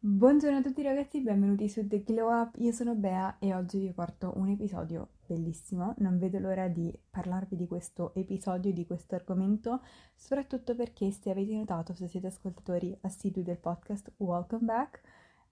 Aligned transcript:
Buongiorno 0.00 0.58
a 0.58 0.62
tutti 0.62 0.80
ragazzi, 0.82 1.20
benvenuti 1.22 1.68
su 1.68 1.84
The 1.84 2.04
Glow 2.04 2.30
Up, 2.30 2.54
io 2.58 2.70
sono 2.70 2.94
Bea 2.94 3.38
e 3.40 3.52
oggi 3.52 3.80
vi 3.80 3.92
porto 3.92 4.32
un 4.36 4.48
episodio 4.48 5.08
bellissimo, 5.26 5.94
non 5.98 6.18
vedo 6.18 6.38
l'ora 6.38 6.68
di 6.68 6.96
parlarvi 7.10 7.56
di 7.56 7.66
questo 7.66 8.14
episodio, 8.14 8.72
di 8.72 8.86
questo 8.86 9.16
argomento, 9.16 9.80
soprattutto 10.14 10.76
perché 10.76 11.10
se 11.10 11.30
avete 11.30 11.52
notato, 11.52 11.94
se 11.94 12.06
siete 12.06 12.28
ascoltatori 12.28 12.96
assidui 13.00 13.42
del 13.42 13.58
podcast, 13.58 14.12
welcome 14.18 14.64
back. 14.64 15.00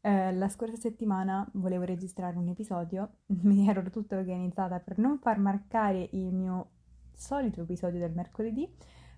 Eh, 0.01 0.33
la 0.33 0.49
scorsa 0.49 0.77
settimana 0.77 1.45
volevo 1.55 1.83
registrare 1.83 2.39
un 2.39 2.47
episodio, 2.47 3.17
mi 3.43 3.69
ero 3.69 3.83
tutta 3.91 4.17
organizzata 4.17 4.79
per 4.79 4.99
non 4.99 5.19
far 5.19 5.41
marcare 5.41 6.09
il 6.13 6.33
mio 6.33 6.71
solito 7.13 7.63
episodio 7.63 7.99
del 7.99 8.13
mercoledì, 8.13 8.73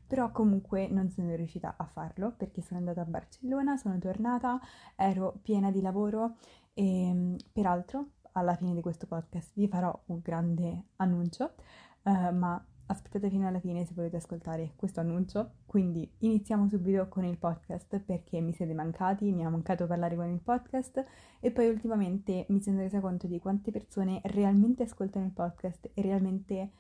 però 0.09 0.33
comunque 0.33 0.89
non 0.89 1.11
sono 1.11 1.35
riuscita 1.37 1.75
a 1.77 1.85
farlo 1.85 2.33
perché 2.37 2.63
sono 2.63 2.81
andata 2.81 3.03
a 3.03 3.05
Barcellona, 3.05 3.77
sono 3.77 3.99
tornata, 3.99 4.59
ero 4.97 5.39
piena 5.43 5.71
di 5.71 5.81
lavoro 5.81 6.37
e 6.75 7.37
peraltro 7.53 8.13
alla 8.33 8.55
fine 8.55 8.75
di 8.75 8.81
questo 8.81 9.07
podcast 9.07 9.53
vi 9.55 9.69
farò 9.69 9.97
un 10.07 10.21
grande 10.23 10.87
annuncio, 10.97 11.53
uh, 12.05 12.35
ma 12.35 12.65
aspettate 12.87 13.29
fino 13.29 13.47
alla 13.47 13.61
fine 13.61 13.85
se 13.85 13.93
volete 13.95 14.17
ascoltare 14.17 14.73
questo 14.77 15.01
annuncio. 15.01 15.57
Quindi 15.67 16.11
iniziamo 16.19 16.69
subito 16.69 17.09
con 17.09 17.25
il 17.25 17.37
podcast 17.37 18.01
perché 18.01 18.41
mi 18.41 18.53
siete 18.53 18.73
mancati, 18.73 19.31
mi 19.31 19.45
ha 19.45 19.51
mancato 19.51 19.87
parlare 19.87 20.17
con 20.17 20.29
il 20.29 20.41
podcast 20.41 21.05
e 21.41 21.51
poi 21.51 21.69
ultimamente 21.69 22.47
mi 22.49 22.63
sono 22.63 22.79
resa 22.79 23.01
conto 23.01 23.27
di 23.27 23.39
quante 23.39 23.71
persone 23.71 24.21
realmente 24.25 24.85
ascoltano 24.85 25.27
il 25.27 25.33
podcast 25.33 25.91
e 25.93 26.03
realmente 26.03 26.71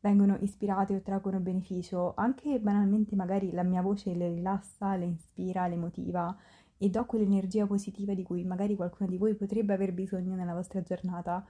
vengono 0.00 0.36
ispirate 0.40 0.94
o 0.94 1.00
traggono 1.00 1.40
beneficio, 1.40 2.14
anche 2.16 2.60
banalmente 2.60 3.16
magari 3.16 3.50
la 3.52 3.62
mia 3.62 3.82
voce 3.82 4.14
le 4.14 4.28
rilassa, 4.28 4.96
le 4.96 5.06
ispira, 5.06 5.66
le 5.66 5.76
motiva 5.76 6.36
e 6.78 6.90
do 6.90 7.04
quell'energia 7.06 7.66
positiva 7.66 8.14
di 8.14 8.22
cui 8.22 8.44
magari 8.44 8.76
qualcuno 8.76 9.08
di 9.08 9.16
voi 9.16 9.34
potrebbe 9.34 9.72
aver 9.72 9.92
bisogno 9.92 10.34
nella 10.34 10.54
vostra 10.54 10.82
giornata, 10.82 11.44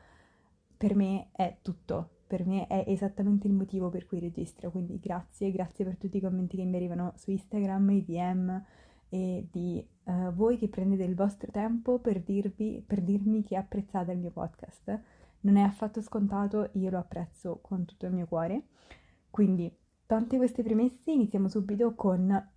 per 0.76 0.94
me 0.94 1.28
è 1.32 1.58
tutto. 1.62 2.10
Per 2.26 2.44
me 2.44 2.66
è 2.66 2.84
esattamente 2.88 3.46
il 3.46 3.52
motivo 3.52 3.88
per 3.88 4.06
cui 4.06 4.18
registro, 4.18 4.72
quindi 4.72 4.98
grazie, 4.98 5.52
grazie 5.52 5.84
per 5.84 5.96
tutti 5.96 6.16
i 6.16 6.20
commenti 6.20 6.56
che 6.56 6.64
mi 6.64 6.74
arrivano 6.74 7.12
su 7.14 7.30
Instagram, 7.30 7.90
i 7.90 8.04
DM 8.04 8.64
e 9.08 9.46
di 9.48 9.86
uh, 10.04 10.32
voi 10.32 10.58
che 10.58 10.68
prendete 10.68 11.04
il 11.04 11.14
vostro 11.14 11.52
tempo 11.52 12.00
per, 12.00 12.20
dirvi, 12.22 12.82
per 12.84 13.00
dirmi 13.00 13.44
che 13.44 13.54
apprezzate 13.54 14.10
il 14.10 14.18
mio 14.18 14.32
podcast 14.32 15.00
non 15.46 15.56
è 15.56 15.62
affatto 15.62 16.02
scontato, 16.02 16.70
io 16.72 16.90
lo 16.90 16.98
apprezzo 16.98 17.60
con 17.62 17.84
tutto 17.84 18.06
il 18.06 18.12
mio 18.12 18.26
cuore. 18.26 18.64
Quindi, 19.30 19.72
tante 20.04 20.36
queste 20.38 20.64
premesse, 20.64 21.12
iniziamo 21.12 21.48
subito 21.48 21.94
con 21.94 22.48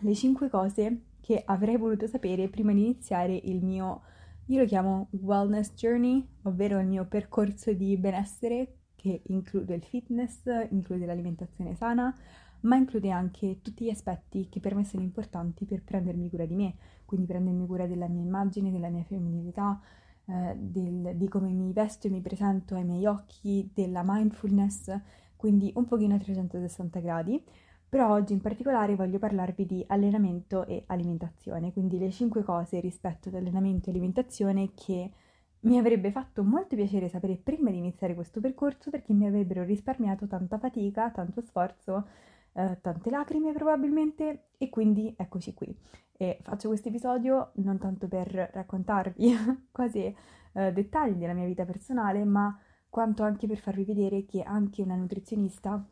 le 0.00 0.14
5 0.14 0.50
cose 0.50 1.04
che 1.20 1.42
avrei 1.46 1.78
voluto 1.78 2.06
sapere 2.06 2.48
prima 2.48 2.74
di 2.74 2.82
iniziare 2.84 3.34
il 3.34 3.64
mio, 3.64 4.02
io 4.46 4.60
lo 4.60 4.66
chiamo 4.66 5.08
wellness 5.12 5.72
journey, 5.72 6.26
ovvero 6.42 6.78
il 6.78 6.86
mio 6.86 7.06
percorso 7.06 7.72
di 7.72 7.96
benessere 7.96 8.80
che 8.94 9.22
include 9.28 9.74
il 9.74 9.84
fitness, 9.84 10.42
include 10.70 11.06
l'alimentazione 11.06 11.74
sana, 11.74 12.14
ma 12.60 12.76
include 12.76 13.10
anche 13.10 13.60
tutti 13.62 13.86
gli 13.86 13.90
aspetti 13.90 14.48
che 14.50 14.60
per 14.60 14.74
me 14.74 14.84
sono 14.84 15.02
importanti 15.02 15.64
per 15.64 15.82
prendermi 15.82 16.28
cura 16.28 16.44
di 16.44 16.54
me, 16.54 16.74
quindi 17.06 17.26
prendermi 17.26 17.66
cura 17.66 17.86
della 17.86 18.08
mia 18.08 18.22
immagine, 18.22 18.70
della 18.70 18.90
mia 18.90 19.04
femminilità, 19.04 19.80
eh, 20.26 20.54
del, 20.56 21.12
di 21.16 21.28
come 21.28 21.50
mi 21.50 21.72
vesto 21.72 22.06
e 22.06 22.10
mi 22.10 22.20
presento 22.20 22.74
ai 22.74 22.84
miei 22.84 23.06
occhi, 23.06 23.70
della 23.74 24.02
mindfulness, 24.04 24.96
quindi 25.36 25.72
un 25.76 25.84
pochino 25.84 26.14
a 26.14 26.18
360 26.18 27.00
gradi. 27.00 27.42
Però 27.88 28.10
oggi 28.10 28.32
in 28.32 28.40
particolare 28.40 28.96
voglio 28.96 29.18
parlarvi 29.18 29.66
di 29.66 29.84
allenamento 29.86 30.66
e 30.66 30.82
alimentazione, 30.86 31.72
quindi 31.72 31.98
le 31.98 32.10
5 32.10 32.42
cose 32.42 32.80
rispetto 32.80 33.28
ad 33.28 33.36
allenamento 33.36 33.88
e 33.88 33.92
alimentazione 33.92 34.72
che 34.74 35.12
mi 35.60 35.78
avrebbe 35.78 36.10
fatto 36.10 36.42
molto 36.42 36.76
piacere 36.76 37.08
sapere 37.08 37.36
prima 37.36 37.70
di 37.70 37.78
iniziare 37.78 38.14
questo 38.14 38.40
percorso 38.40 38.90
perché 38.90 39.12
mi 39.12 39.26
avrebbero 39.26 39.62
risparmiato 39.62 40.26
tanta 40.26 40.58
fatica, 40.58 41.10
tanto 41.10 41.40
sforzo, 41.40 42.06
eh, 42.54 42.78
tante 42.80 43.10
lacrime 43.10 43.52
probabilmente 43.52 44.48
e 44.56 44.68
quindi 44.68 45.14
eccoci 45.16 45.54
qui. 45.54 45.76
E 46.16 46.38
faccio 46.42 46.68
questo 46.68 46.88
episodio 46.88 47.50
non 47.56 47.78
tanto 47.78 48.08
per 48.08 48.50
raccontarvi 48.52 49.34
quasi 49.72 50.14
eh, 50.52 50.72
dettagli 50.72 51.18
della 51.18 51.34
mia 51.34 51.46
vita 51.46 51.64
personale, 51.64 52.24
ma 52.24 52.56
quanto 52.88 53.24
anche 53.24 53.46
per 53.46 53.58
farvi 53.58 53.84
vedere 53.84 54.24
che 54.24 54.42
anche 54.42 54.82
una 54.82 54.94
nutrizionista 54.94 55.84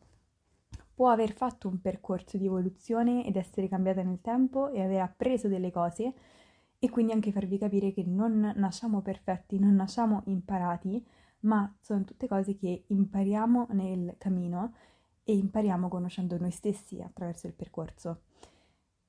può 0.94 1.10
aver 1.10 1.32
fatto 1.32 1.68
un 1.68 1.80
percorso 1.80 2.36
di 2.38 2.46
evoluzione 2.46 3.26
ed 3.26 3.36
essere 3.36 3.66
cambiata 3.66 4.02
nel 4.02 4.20
tempo 4.20 4.70
e 4.70 4.82
aver 4.82 5.00
appreso 5.00 5.48
delle 5.48 5.72
cose 5.72 6.14
e 6.78 6.90
quindi 6.90 7.12
anche 7.12 7.32
farvi 7.32 7.58
capire 7.58 7.92
che 7.92 8.04
non 8.04 8.52
nasciamo 8.56 9.02
perfetti, 9.02 9.58
non 9.58 9.74
nasciamo 9.74 10.22
imparati, 10.26 11.04
ma 11.40 11.72
sono 11.80 12.04
tutte 12.04 12.28
cose 12.28 12.56
che 12.56 12.84
impariamo 12.86 13.68
nel 13.70 14.14
cammino 14.18 14.72
e 15.24 15.34
impariamo 15.34 15.88
conoscendo 15.88 16.36
noi 16.38 16.50
stessi 16.50 17.00
attraverso 17.00 17.46
il 17.46 17.54
percorso. 17.54 18.22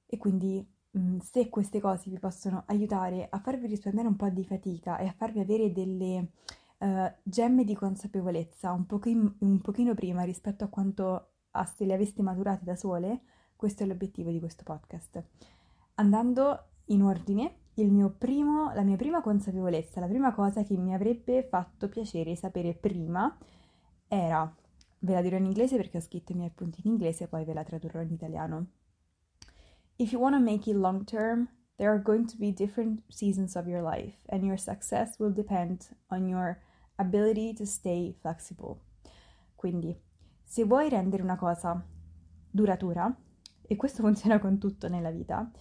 E 0.06 0.18
quindi 0.18 0.66
mm, 0.98 1.20
se 1.20 1.50
queste 1.50 1.80
cose 1.80 2.10
vi 2.10 2.20
possono 2.20 2.64
aiutare 2.68 3.28
a 3.30 3.40
farvi 3.40 3.68
risparmiare 3.68 4.08
un 4.08 4.16
po' 4.16 4.30
di 4.30 4.46
fatica 4.46 4.98
e 4.98 5.08
a 5.08 5.14
farvi 5.14 5.40
avere 5.40 5.72
delle 5.72 6.32
uh, 6.80 7.12
gemme 7.24 7.64
di 7.64 7.74
consapevolezza 7.76 8.72
un, 8.72 8.86
pochino, 8.86 9.36
un 9.40 9.60
pochino 9.62 9.94
prima 9.96 10.24
rispetto 10.24 10.64
a 10.64 10.68
quanto 10.68 11.30
a 11.52 11.66
se 11.66 11.86
le 11.86 11.94
aveste 11.94 12.22
maturate 12.22 12.64
da 12.64 12.76
sole, 12.76 13.22
questo 13.56 13.84
è 13.84 13.86
l'obiettivo 13.86 14.30
di 14.30 14.40
questo 14.40 14.64
podcast. 14.64 15.24
Andando 15.96 16.68
in 16.86 17.04
ordine, 17.04 17.56
primo, 18.18 18.72
la 18.74 18.82
mia 18.82 18.96
prima 18.96 19.22
consapevolezza, 19.22 20.00
la 20.00 20.08
prima 20.08 20.34
cosa 20.34 20.64
che 20.64 20.76
mi 20.76 20.94
avrebbe 20.94 21.44
fatto 21.44 21.88
piacere 21.90 22.36
sapere 22.36 22.74
prima 22.74 23.36
era 24.08 24.54
Ve 25.04 25.14
la 25.14 25.22
dirò 25.22 25.36
in 25.36 25.46
inglese 25.46 25.76
perché 25.76 25.98
ho 25.98 26.02
scritto 26.02 26.32
i 26.32 26.36
miei 26.36 26.48
appunti 26.48 26.80
in 26.84 26.92
inglese 26.92 27.26
e 27.26 27.28
poi 27.28 27.44
ve 27.44 27.54
la 27.54 27.66
tradurrò 27.66 28.00
in 28.02 28.12
italiano. 28.12 28.68
If 29.98 30.14
you 30.14 30.22
want 30.22 30.34
to 30.36 30.42
make 30.42 30.70
it 30.70 30.78
long 30.78 31.04
term, 31.04 31.50
there 31.76 31.90
are 31.90 32.02
going 32.02 32.26
to 32.26 32.38
be 32.38 32.54
different 32.54 33.04
seasons 33.10 33.56
of 33.56 33.68
your 33.68 33.82
life, 33.82 34.18
and 34.30 34.44
your 34.44 34.58
success 34.58 35.20
will 35.20 35.34
depend 35.34 35.90
on 36.08 36.26
your 36.26 36.58
ability 36.96 37.54
to 37.54 37.66
stay 37.66 38.16
flexible. 38.22 38.80
Quindi, 39.56 39.94
se 40.42 40.64
vuoi 40.64 40.88
rendere 40.88 41.22
una 41.22 41.36
cosa 41.36 41.86
duratura, 42.50 43.14
e 43.62 43.76
questo 43.76 44.04
funziona 44.04 44.40
con 44.40 44.58
tutto 44.58 44.88
nella 44.88 45.12
vita, 45.12 45.52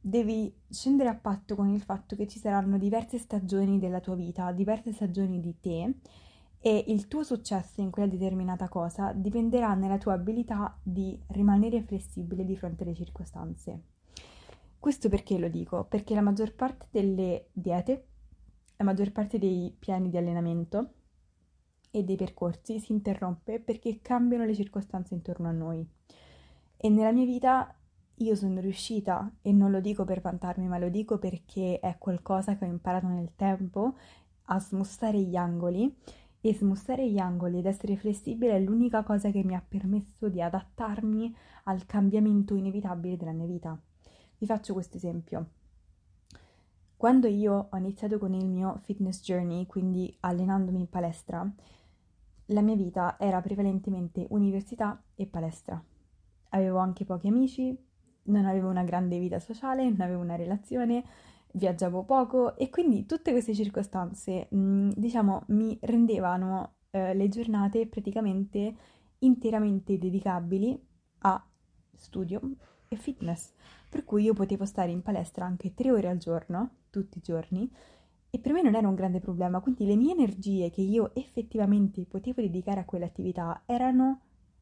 devi 0.00 0.56
scendere 0.68 1.08
a 1.08 1.16
patto 1.16 1.56
con 1.56 1.68
il 1.68 1.82
fatto 1.82 2.14
che 2.14 2.28
ci 2.28 2.38
saranno 2.38 2.78
diverse 2.78 3.18
stagioni 3.18 3.80
della 3.80 3.98
tua 3.98 4.14
vita, 4.14 4.52
diverse 4.52 4.92
stagioni 4.92 5.40
di 5.40 5.58
te 5.58 5.94
e 6.66 6.82
il 6.88 7.06
tuo 7.06 7.22
successo 7.22 7.80
in 7.80 7.92
quella 7.92 8.10
determinata 8.10 8.68
cosa 8.68 9.12
dipenderà 9.12 9.74
nella 9.74 9.98
tua 9.98 10.14
abilità 10.14 10.76
di 10.82 11.16
rimanere 11.28 11.84
flessibile 11.84 12.44
di 12.44 12.56
fronte 12.56 12.82
alle 12.82 12.96
circostanze. 12.96 13.82
Questo 14.76 15.08
perché 15.08 15.38
lo 15.38 15.46
dico? 15.46 15.84
Perché 15.84 16.16
la 16.16 16.22
maggior 16.22 16.56
parte 16.56 16.88
delle 16.90 17.50
diete, 17.52 18.06
la 18.78 18.84
maggior 18.84 19.12
parte 19.12 19.38
dei 19.38 19.76
piani 19.78 20.10
di 20.10 20.16
allenamento 20.16 20.90
e 21.92 22.02
dei 22.02 22.16
percorsi 22.16 22.80
si 22.80 22.90
interrompe 22.90 23.60
perché 23.60 24.00
cambiano 24.02 24.44
le 24.44 24.54
circostanze 24.56 25.14
intorno 25.14 25.46
a 25.46 25.52
noi. 25.52 25.88
E 26.76 26.88
nella 26.88 27.12
mia 27.12 27.26
vita 27.26 27.72
io 28.16 28.34
sono 28.34 28.58
riuscita, 28.58 29.30
e 29.40 29.52
non 29.52 29.70
lo 29.70 29.78
dico 29.78 30.04
per 30.04 30.20
vantarmi, 30.20 30.66
ma 30.66 30.78
lo 30.78 30.88
dico 30.88 31.18
perché 31.18 31.78
è 31.78 31.94
qualcosa 31.96 32.56
che 32.56 32.64
ho 32.64 32.68
imparato 32.68 33.06
nel 33.06 33.36
tempo, 33.36 33.94
a 34.48 34.58
smussare 34.58 35.20
gli 35.20 35.36
angoli 35.36 35.94
e 36.48 36.54
smussare 36.54 37.10
gli 37.10 37.18
angoli 37.18 37.58
ed 37.58 37.66
essere 37.66 37.96
flessibile 37.96 38.52
è 38.52 38.60
l'unica 38.60 39.02
cosa 39.02 39.30
che 39.30 39.42
mi 39.42 39.56
ha 39.56 39.64
permesso 39.66 40.28
di 40.28 40.40
adattarmi 40.40 41.34
al 41.64 41.86
cambiamento 41.86 42.54
inevitabile 42.54 43.16
della 43.16 43.32
mia 43.32 43.46
vita. 43.46 43.76
Vi 44.38 44.46
faccio 44.46 44.72
questo 44.72 44.96
esempio. 44.96 45.48
Quando 46.96 47.26
io 47.26 47.68
ho 47.70 47.76
iniziato 47.76 48.18
con 48.18 48.32
il 48.32 48.46
mio 48.46 48.78
fitness 48.84 49.22
journey, 49.22 49.66
quindi 49.66 50.16
allenandomi 50.20 50.78
in 50.78 50.88
palestra, 50.88 51.52
la 52.46 52.60
mia 52.62 52.76
vita 52.76 53.16
era 53.18 53.40
prevalentemente 53.40 54.24
università 54.30 55.02
e 55.16 55.26
palestra. 55.26 55.82
Avevo 56.50 56.78
anche 56.78 57.04
pochi 57.04 57.26
amici, 57.26 57.76
non 58.24 58.44
avevo 58.44 58.68
una 58.68 58.84
grande 58.84 59.18
vita 59.18 59.40
sociale, 59.40 59.90
non 59.90 60.00
avevo 60.00 60.22
una 60.22 60.36
relazione, 60.36 61.04
viaggiavo 61.56 62.04
poco 62.04 62.56
e 62.56 62.68
quindi 62.70 63.06
tutte 63.06 63.32
queste 63.32 63.54
circostanze, 63.54 64.48
mh, 64.50 64.58
mm, 64.58 64.90
diciamo, 64.96 65.44
mi 65.48 65.76
rendevano 65.82 66.76
eh, 66.90 67.14
le 67.14 67.28
giornate 67.28 67.86
praticamente 67.86 68.74
interamente 69.20 69.98
dedicabili 69.98 70.78
a 71.20 71.44
studio 71.94 72.40
e 72.88 72.96
fitness, 72.96 73.52
per 73.88 74.04
cui 74.04 74.24
io 74.24 74.34
potevo 74.34 74.64
stare 74.64 74.90
in 74.90 75.02
palestra 75.02 75.44
anche 75.44 75.74
tre 75.74 75.90
ore 75.90 76.08
al 76.08 76.18
giorno, 76.18 76.70
tutti 76.90 77.18
i 77.18 77.22
giorni, 77.22 77.70
e 78.30 78.38
per 78.38 78.52
me 78.52 78.62
non 78.62 78.74
era 78.74 78.86
un 78.86 78.94
grande 78.94 79.20
problema, 79.20 79.60
quindi 79.60 79.86
le 79.86 79.96
mie 79.96 80.12
energie 80.12 80.70
che 80.70 80.82
io 80.82 81.14
effettivamente 81.14 82.04
potevo 82.04 82.42
dedicare 82.42 82.80
a 82.80 82.84
quell'attività 82.84 83.62
erano, 83.64 84.20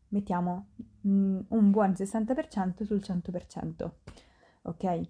mettiamo, 0.09 0.69
mm, 1.07 1.41
un 1.49 1.71
buon 1.71 1.95
60% 1.95 2.85
sul 2.85 3.01
100%, 3.03 3.91
ok? 4.63 5.09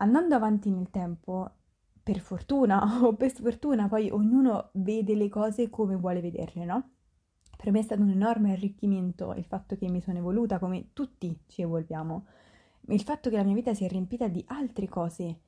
Andando 0.00 0.34
avanti 0.34 0.70
nel 0.70 0.90
tempo, 0.90 1.50
per 2.02 2.20
fortuna 2.20 2.80
o 3.04 3.14
per 3.14 3.30
sfortuna, 3.30 3.86
poi 3.88 4.10
ognuno 4.10 4.70
vede 4.74 5.14
le 5.14 5.28
cose 5.28 5.68
come 5.68 5.94
vuole 5.96 6.20
vederle, 6.20 6.64
no? 6.64 6.90
Per 7.56 7.70
me 7.72 7.80
è 7.80 7.82
stato 7.82 8.02
un 8.02 8.10
enorme 8.10 8.52
arricchimento 8.52 9.34
il 9.34 9.44
fatto 9.44 9.76
che 9.76 9.88
mi 9.88 10.00
sono 10.00 10.18
evoluta 10.18 10.58
come 10.58 10.90
tutti 10.92 11.38
ci 11.46 11.62
evolviamo, 11.62 12.26
il 12.88 13.02
fatto 13.02 13.28
che 13.28 13.36
la 13.36 13.42
mia 13.42 13.54
vita 13.54 13.74
si 13.74 13.84
è 13.84 13.88
riempita 13.88 14.28
di 14.28 14.42
altre 14.46 14.88
cose, 14.88 15.40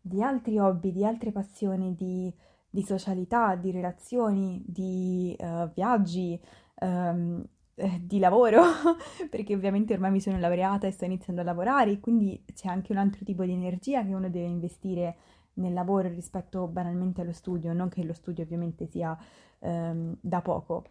di 0.00 0.22
altri 0.22 0.58
hobby, 0.58 0.92
di 0.92 1.04
altre 1.04 1.32
passioni, 1.32 1.94
di, 1.94 2.32
di 2.70 2.82
socialità, 2.82 3.56
di 3.56 3.72
relazioni, 3.72 4.62
di 4.64 5.36
uh, 5.38 5.68
viaggi, 5.74 6.40
um, 6.80 7.44
eh, 7.78 8.00
di 8.02 8.18
lavoro, 8.18 8.62
perché 9.30 9.54
ovviamente 9.54 9.94
ormai 9.94 10.10
mi 10.10 10.20
sono 10.20 10.38
laureata 10.38 10.86
e 10.86 10.90
sto 10.90 11.04
iniziando 11.04 11.40
a 11.40 11.44
lavorare, 11.44 12.00
quindi 12.00 12.44
c'è 12.52 12.68
anche 12.68 12.92
un 12.92 12.98
altro 12.98 13.24
tipo 13.24 13.44
di 13.44 13.52
energia 13.52 14.04
che 14.04 14.12
uno 14.12 14.28
deve 14.28 14.46
investire 14.46 15.16
nel 15.54 15.72
lavoro 15.72 16.08
rispetto 16.08 16.66
banalmente 16.66 17.20
allo 17.20 17.32
studio, 17.32 17.72
non 17.72 17.88
che 17.88 18.04
lo 18.04 18.12
studio 18.12 18.44
ovviamente 18.44 18.86
sia 18.86 19.16
um, 19.60 20.16
da 20.20 20.40
poco. 20.40 20.86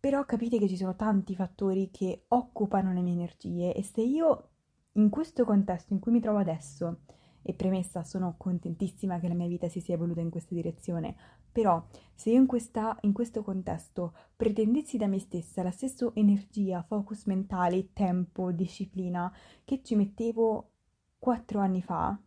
Però 0.00 0.24
capite 0.24 0.58
che 0.58 0.68
ci 0.68 0.76
sono 0.76 0.96
tanti 0.96 1.34
fattori 1.34 1.90
che 1.90 2.24
occupano 2.28 2.92
le 2.92 3.00
mie 3.00 3.14
energie 3.14 3.74
e 3.74 3.82
se 3.82 4.02
io 4.02 4.48
in 4.92 5.08
questo 5.08 5.44
contesto 5.44 5.92
in 5.92 6.00
cui 6.00 6.12
mi 6.12 6.20
trovo 6.20 6.38
adesso, 6.38 7.00
e 7.46 7.52
premessa, 7.52 8.02
sono 8.04 8.36
contentissima 8.38 9.20
che 9.20 9.28
la 9.28 9.34
mia 9.34 9.46
vita 9.46 9.68
si 9.68 9.80
sia 9.80 9.94
evoluta 9.94 10.20
in 10.20 10.30
questa 10.30 10.54
direzione, 10.54 11.14
però 11.54 11.80
se 12.16 12.30
io 12.30 12.40
in, 12.40 12.46
questa, 12.46 12.98
in 13.02 13.12
questo 13.12 13.44
contesto 13.44 14.12
pretendessi 14.34 14.96
da 14.96 15.06
me 15.06 15.20
stessa 15.20 15.62
la 15.62 15.70
stessa 15.70 16.10
energia, 16.14 16.82
focus 16.82 17.26
mentale, 17.26 17.92
tempo, 17.92 18.50
disciplina 18.50 19.32
che 19.62 19.80
ci 19.84 19.94
mettevo 19.94 20.70
quattro 21.16 21.60
anni 21.60 21.80
fa, 21.80 22.18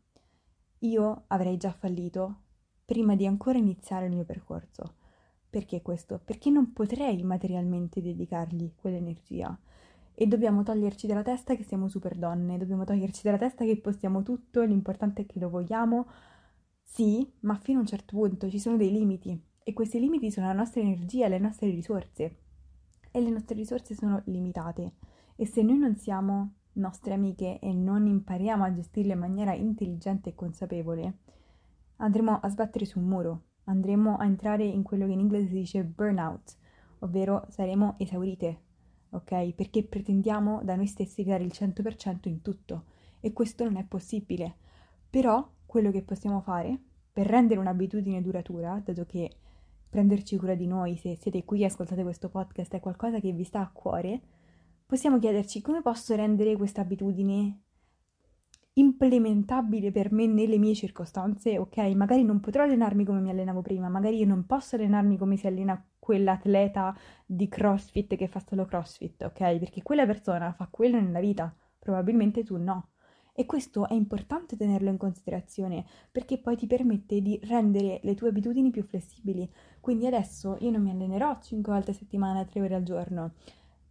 io 0.79 1.24
avrei 1.27 1.57
già 1.57 1.74
fallito 1.74 2.44
prima 2.85 3.18
di 3.18 3.25
ancora 3.25 3.57
iniziare 3.57 4.06
il 4.06 4.13
mio 4.13 4.24
percorso. 4.24 4.95
Perché 5.50 5.81
questo? 5.81 6.21
Perché 6.24 6.50
non 6.50 6.71
potrei 6.71 7.21
materialmente 7.24 8.01
dedicargli 8.01 8.75
quell'energia. 8.75 9.59
E 10.13 10.25
dobbiamo 10.25 10.63
toglierci 10.63 11.06
dalla 11.06 11.21
testa 11.21 11.56
che 11.56 11.63
siamo 11.63 11.89
super 11.89 12.15
donne, 12.15 12.57
dobbiamo 12.57 12.85
toglierci 12.85 13.24
dalla 13.24 13.38
testa 13.38 13.65
che 13.65 13.75
possiamo 13.75 14.24
tutto, 14.24 14.63
l'importante 14.63 15.24
è 15.24 15.25
che 15.25 15.39
lo 15.39 15.50
vogliamo. 15.50 16.07
Sì, 16.89 17.30
ma 17.42 17.56
fino 17.56 17.80
a 17.80 17.81
un 17.81 17.88
certo 17.88 18.16
punto 18.16 18.50
ci 18.50 18.60
sono 18.60 18.78
dei 18.78 18.92
limiti 18.92 19.39
e 19.63 19.74
questi 19.74 20.00
limiti 20.00 20.31
sono 20.31 20.48
la 20.48 20.54
nostra 20.54 20.81
energia, 20.81 21.28
le 21.28 21.38
nostre 21.38 21.69
risorse. 21.69 22.38
E 23.12 23.22
le 23.22 23.30
nostre 23.30 23.56
risorse 23.56 23.94
sono 23.94 24.22
limitate. 24.25 24.94
E 25.36 25.45
se 25.45 25.62
noi 25.62 25.78
non 25.78 25.95
siamo 25.95 26.54
nostre 26.74 27.13
amiche 27.13 27.60
e 27.60 27.74
non 27.74 28.07
impariamo 28.07 28.63
a 28.63 28.72
gestirle 28.72 29.13
in 29.13 29.19
maniera 29.19 29.54
intelligente 29.54 30.30
e 30.30 30.36
consapevole, 30.36 31.18
andremo 31.98 32.39
a 32.39 32.50
sbattere 32.50 32.86
su 32.86 33.00
un 33.00 33.06
muro 33.06 33.42
andremo 33.68 34.18
a 34.18 34.25
entrare 34.25 34.63
in 34.66 34.84
quello 34.84 35.06
che 35.06 35.13
in 35.13 35.19
inglese 35.19 35.48
si 35.48 35.54
dice 35.54 35.84
burnout, 35.84 36.57
ovvero 37.00 37.45
saremo 37.50 37.95
esaurite, 37.98 38.62
ok? 39.12 39.54
Perché 39.54 39.84
pretendiamo 39.84 40.62
da 40.63 40.75
noi 40.75 40.88
stessi 40.88 41.24
di 41.24 41.30
dare 41.30 41.44
il 41.44 41.51
100% 41.54 42.28
in 42.28 42.42
tutto 42.42 42.86
e 43.19 43.34
questo 43.34 43.63
non 43.63 43.78
è 43.78 43.84
possibile. 43.84 44.56
Però 45.10 45.48
quello 45.67 45.91
che 45.91 46.01
possiamo 46.01 46.41
fare 46.41 46.79
per 47.13 47.27
rendere 47.27 47.59
un'abitudine 47.59 48.21
duratura, 48.21 48.81
dato 48.83 49.05
che 49.05 49.29
prenderci 49.89 50.37
cura 50.37 50.55
di 50.55 50.65
noi, 50.65 50.97
se 50.97 51.15
siete 51.15 51.43
qui 51.45 51.61
e 51.61 51.65
ascoltate 51.65 52.01
questo 52.01 52.29
podcast, 52.29 52.73
è 52.73 52.79
qualcosa 52.79 53.19
che 53.19 53.31
vi 53.31 53.43
sta 53.43 53.61
a 53.61 53.69
cuore, 53.71 54.21
possiamo 54.85 55.19
chiederci 55.19 55.61
come 55.61 55.81
posso 55.81 56.15
rendere 56.15 56.55
questa 56.55 56.81
abitudine 56.81 57.61
implementabile 58.73 59.91
per 59.91 60.11
me 60.11 60.27
nelle 60.27 60.57
mie 60.57 60.75
circostanze, 60.75 61.57
ok? 61.57 61.77
Magari 61.95 62.23
non 62.23 62.39
potrò 62.39 62.63
allenarmi 62.63 63.03
come 63.03 63.19
mi 63.19 63.29
allenavo 63.29 63.61
prima, 63.61 63.89
magari 63.89 64.17
io 64.19 64.25
non 64.25 64.45
posso 64.45 64.75
allenarmi 64.75 65.17
come 65.17 65.35
si 65.35 65.47
allena 65.47 65.83
quell'atleta 65.97 66.95
di 67.25 67.47
CrossFit 67.47 68.15
che 68.15 68.27
fa 68.27 68.39
solo 68.39 68.65
CrossFit, 68.65 69.23
ok? 69.23 69.57
Perché 69.57 69.81
quella 69.81 70.05
persona 70.05 70.53
fa 70.53 70.67
quello 70.69 70.99
nella 70.99 71.19
vita, 71.19 71.53
probabilmente 71.79 72.43
tu 72.43 72.57
no. 72.57 72.89
E 73.39 73.45
questo 73.45 73.88
è 73.88 73.94
importante 73.94 74.57
tenerlo 74.57 74.89
in 74.89 74.98
considerazione 74.98 75.86
perché 76.12 76.39
poi 76.39 76.57
ti 76.57 76.66
permette 76.66 77.22
di 77.22 77.39
rendere 77.44 78.00
le 78.01 78.16
tue 78.16 78.30
abitudini 78.30 78.72
più 78.72 78.81
flessibili. 78.81 79.48
Quindi 79.80 80.07
adesso 80.07 80.57
io 80.62 80.72
non 80.72 80.81
mi 80.81 80.89
allenerò 80.89 81.39
5 81.39 81.72
volte 81.72 81.92
a 81.92 81.94
settimana, 81.94 82.45
3 82.45 82.62
ore 82.62 82.74
al 82.74 82.81
giorno. 82.81 83.34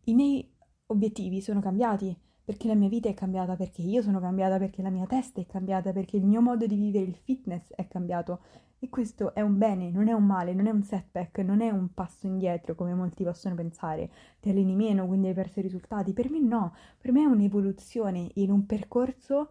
I 0.06 0.14
miei 0.14 0.52
obiettivi 0.86 1.40
sono 1.40 1.60
cambiati 1.60 2.12
perché 2.46 2.68
la 2.68 2.76
mia 2.76 2.88
vita 2.88 3.08
è 3.08 3.14
cambiata, 3.14 3.56
perché 3.56 3.82
io 3.82 4.02
sono 4.02 4.20
cambiata, 4.20 4.56
perché 4.56 4.80
la 4.80 4.88
mia 4.88 5.04
testa 5.04 5.40
è 5.40 5.46
cambiata, 5.46 5.92
perché 5.92 6.16
il 6.16 6.24
mio 6.24 6.40
modo 6.40 6.64
di 6.64 6.76
vivere 6.76 7.04
il 7.04 7.16
fitness 7.16 7.72
è 7.74 7.88
cambiato. 7.88 8.38
E 8.78 8.88
questo 8.88 9.34
è 9.34 9.40
un 9.40 9.58
bene, 9.58 9.90
non 9.90 10.06
è 10.06 10.12
un 10.12 10.24
male, 10.24 10.54
non 10.54 10.68
è 10.68 10.70
un 10.70 10.84
setback, 10.84 11.38
non 11.38 11.60
è 11.60 11.70
un 11.70 11.92
passo 11.92 12.28
indietro 12.28 12.76
come 12.76 12.94
molti 12.94 13.24
possono 13.24 13.56
pensare. 13.56 14.08
Ti 14.38 14.50
alleni 14.50 14.76
meno, 14.76 15.08
quindi 15.08 15.26
hai 15.26 15.34
perso 15.34 15.58
i 15.58 15.62
risultati. 15.62 16.12
Per 16.12 16.30
me 16.30 16.38
no, 16.38 16.72
per 16.96 17.10
me 17.10 17.22
è 17.22 17.24
un'evoluzione 17.24 18.30
in 18.34 18.52
un 18.52 18.64
percorso 18.64 19.50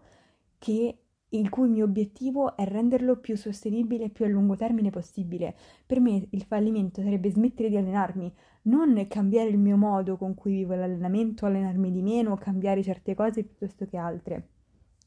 che 0.58 1.00
il 1.30 1.50
cui 1.50 1.68
mio 1.68 1.84
obiettivo 1.84 2.56
è 2.56 2.66
renderlo 2.66 3.18
più 3.18 3.36
sostenibile 3.36 4.06
e 4.06 4.10
più 4.10 4.24
a 4.24 4.30
lungo 4.30 4.56
termine 4.56 4.90
possibile. 4.90 5.54
Per 5.86 6.00
me 6.00 6.28
il 6.30 6.44
fallimento 6.44 7.02
sarebbe 7.02 7.30
smettere 7.30 7.68
di 7.68 7.76
allenarmi, 7.76 8.34
non 8.66 9.06
cambiare 9.08 9.50
il 9.50 9.58
mio 9.58 9.78
modo 9.78 10.18
con 10.18 10.34
cui 10.34 10.54
vivo 10.54 10.76
l'allenamento, 10.76 11.46
allenarmi 11.46 11.92
di 11.92 12.02
meno, 12.02 12.36
cambiare 12.36 12.84
certe 12.84 13.16
cose 13.16 13.44
piuttosto 13.44 13.86
che 13.86 13.98
altre. 13.98 14.50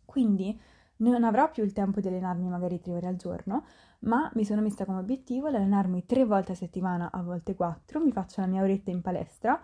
Quindi 0.05 0.59
non 0.99 1.25
avrò 1.25 1.51
più 1.51 1.65
il 1.65 1.73
tempo 1.73 2.01
di 2.01 2.09
allenarmi 2.09 2.49
magari 2.49 2.81
tre 2.81 2.93
ore 2.93 3.07
al 3.07 3.17
giorno, 3.17 3.65
ma 4.01 4.31
mi 4.35 4.45
sono 4.45 4.61
messa 4.61 4.85
come 4.85 4.99
obiettivo 4.99 5.47
allenarmi 5.47 6.07
tre 6.07 6.25
volte 6.25 6.53
a 6.53 6.57
settimana, 6.57 7.11
a 7.13 7.23
volte 7.23 7.55
quattro, 7.55 8.01
mi 8.01 8.13
faccio 8.13 8.41
la 8.41 8.47
mia 8.47 8.63
oretta 8.63 8.91
in 8.91 9.01
palestra, 9.01 9.61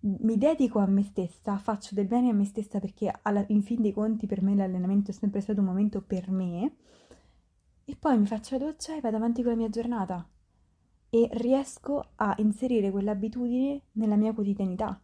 mi 0.00 0.36
dedico 0.36 0.80
a 0.80 0.86
me 0.86 1.02
stessa, 1.02 1.56
faccio 1.56 1.94
del 1.94 2.06
bene 2.06 2.30
a 2.30 2.34
me 2.34 2.44
stessa 2.44 2.78
perché 2.78 3.12
alla, 3.22 3.44
in 3.48 3.62
fin 3.62 3.80
dei 3.80 3.92
conti 3.92 4.26
per 4.26 4.42
me 4.42 4.54
l'allenamento 4.54 5.10
è 5.10 5.14
sempre 5.14 5.40
stato 5.40 5.60
un 5.60 5.66
momento 5.66 6.02
per 6.02 6.30
me. 6.30 6.76
E 7.86 7.96
poi 7.98 8.18
mi 8.18 8.26
faccio 8.26 8.58
la 8.58 8.64
doccia 8.66 8.96
e 8.96 9.00
vado 9.00 9.16
avanti 9.16 9.42
con 9.42 9.52
la 9.52 9.58
mia 9.58 9.68
giornata 9.68 10.26
e 11.14 11.28
riesco 11.34 12.10
a 12.16 12.34
inserire 12.38 12.90
quell'abitudine 12.90 13.82
nella 13.92 14.16
mia 14.16 14.32
quotidianità. 14.32 15.00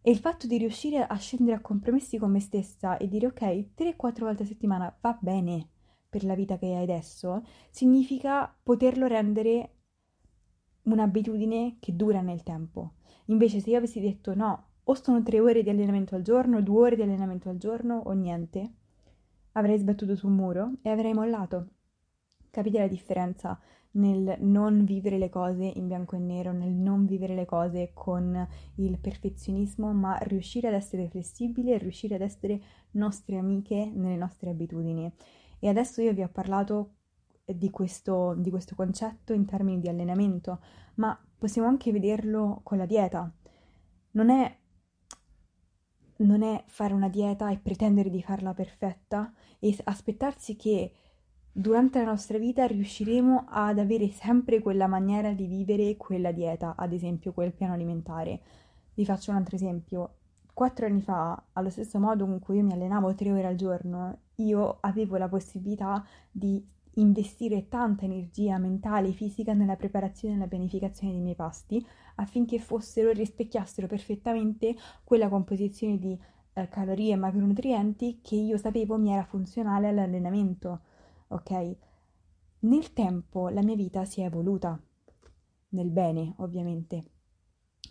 E 0.00 0.08
il 0.08 0.18
fatto 0.18 0.46
di 0.46 0.56
riuscire 0.56 1.04
a 1.04 1.16
scendere 1.16 1.56
a 1.56 1.60
compromessi 1.60 2.18
con 2.18 2.30
me 2.30 2.38
stessa 2.38 2.96
e 2.98 3.08
dire 3.08 3.26
ok, 3.26 3.70
3-4 3.76 4.20
volte 4.20 4.44
a 4.44 4.46
settimana 4.46 4.96
va 5.00 5.18
bene 5.20 5.70
per 6.08 6.22
la 6.22 6.36
vita 6.36 6.56
che 6.56 6.66
hai 6.66 6.84
adesso, 6.84 7.42
significa 7.68 8.56
poterlo 8.62 9.08
rendere 9.08 9.78
un'abitudine 10.82 11.78
che 11.80 11.96
dura 11.96 12.20
nel 12.20 12.44
tempo. 12.44 12.92
Invece 13.26 13.58
se 13.58 13.70
io 13.70 13.78
avessi 13.78 13.98
detto 13.98 14.36
no, 14.36 14.66
o 14.84 14.94
sono 14.94 15.20
tre 15.20 15.40
ore 15.40 15.64
di 15.64 15.70
allenamento 15.70 16.14
al 16.14 16.22
giorno, 16.22 16.62
due 16.62 16.80
ore 16.80 16.94
di 16.94 17.02
allenamento 17.02 17.48
al 17.48 17.56
giorno 17.56 18.00
o 18.04 18.12
niente, 18.12 18.72
avrei 19.54 19.78
sbattuto 19.78 20.14
sul 20.14 20.30
muro 20.30 20.74
e 20.82 20.90
avrei 20.90 21.12
mollato. 21.12 21.70
Capite 22.50 22.78
la 22.78 22.88
differenza 22.88 23.60
nel 23.92 24.36
non 24.40 24.84
vivere 24.84 25.18
le 25.18 25.28
cose 25.28 25.64
in 25.64 25.86
bianco 25.86 26.16
e 26.16 26.20
nero, 26.20 26.52
nel 26.52 26.72
non 26.72 27.06
vivere 27.06 27.34
le 27.34 27.44
cose 27.44 27.90
con 27.92 28.46
il 28.76 28.98
perfezionismo, 28.98 29.92
ma 29.92 30.16
riuscire 30.18 30.68
ad 30.68 30.74
essere 30.74 31.08
flessibili 31.08 31.72
e 31.72 31.78
riuscire 31.78 32.14
ad 32.14 32.20
essere 32.20 32.60
nostre 32.92 33.36
amiche 33.36 33.90
nelle 33.92 34.16
nostre 34.16 34.50
abitudini. 34.50 35.12
E 35.58 35.68
adesso 35.68 36.00
io 36.00 36.12
vi 36.12 36.22
ho 36.22 36.28
parlato 36.28 36.94
di 37.44 37.70
questo, 37.70 38.34
di 38.36 38.50
questo 38.50 38.74
concetto 38.74 39.32
in 39.32 39.44
termini 39.44 39.80
di 39.80 39.88
allenamento, 39.88 40.60
ma 40.96 41.18
possiamo 41.38 41.66
anche 41.66 41.90
vederlo 41.90 42.60
con 42.62 42.78
la 42.78 42.86
dieta. 42.86 43.32
Non 44.12 44.30
è, 44.30 44.58
non 46.18 46.42
è 46.42 46.62
fare 46.66 46.94
una 46.94 47.08
dieta 47.08 47.50
e 47.50 47.58
pretendere 47.58 48.10
di 48.10 48.22
farla 48.22 48.54
perfetta 48.54 49.32
e 49.58 49.76
aspettarsi 49.84 50.54
che 50.54 50.92
durante 51.52 51.98
la 51.98 52.06
nostra 52.06 52.38
vita 52.38 52.66
riusciremo 52.66 53.46
ad 53.48 53.78
avere 53.78 54.08
sempre 54.08 54.60
quella 54.60 54.86
maniera 54.86 55.32
di 55.32 55.46
vivere 55.46 55.96
quella 55.96 56.32
dieta, 56.32 56.74
ad 56.76 56.92
esempio 56.92 57.32
quel 57.32 57.52
piano 57.52 57.74
alimentare. 57.74 58.40
Vi 58.94 59.04
faccio 59.04 59.30
un 59.30 59.36
altro 59.36 59.56
esempio. 59.56 60.14
Quattro 60.52 60.86
anni 60.86 61.00
fa, 61.00 61.42
allo 61.52 61.70
stesso 61.70 61.98
modo 61.98 62.26
con 62.26 62.38
cui 62.38 62.56
io 62.56 62.64
mi 62.64 62.72
allenavo 62.72 63.14
tre 63.14 63.32
ore 63.32 63.46
al 63.46 63.54
giorno, 63.56 64.18
io 64.36 64.78
avevo 64.80 65.16
la 65.16 65.28
possibilità 65.28 66.04
di 66.30 66.62
investire 66.94 67.68
tanta 67.68 68.04
energia 68.04 68.58
mentale 68.58 69.08
e 69.08 69.12
fisica 69.12 69.52
nella 69.52 69.76
preparazione 69.76 70.34
e 70.34 70.36
nella 70.36 70.48
pianificazione 70.48 71.12
dei 71.12 71.22
miei 71.22 71.36
pasti 71.36 71.84
affinché 72.16 72.58
fossero 72.58 73.12
rispecchiassero 73.12 73.86
perfettamente 73.86 74.74
quella 75.04 75.28
composizione 75.28 75.98
di 75.98 76.18
eh, 76.52 76.68
calorie 76.68 77.12
e 77.12 77.16
macronutrienti 77.16 78.20
che 78.22 78.34
io 78.34 78.56
sapevo 78.56 78.98
mi 78.98 79.12
era 79.12 79.24
funzionale 79.24 79.88
all'allenamento, 79.88 80.80
ok? 81.30 81.76
Nel 82.60 82.92
tempo 82.92 83.48
la 83.48 83.62
mia 83.62 83.74
vita 83.74 84.04
si 84.04 84.20
è 84.20 84.24
evoluta, 84.24 84.80
nel 85.70 85.90
bene 85.90 86.34
ovviamente. 86.38 87.04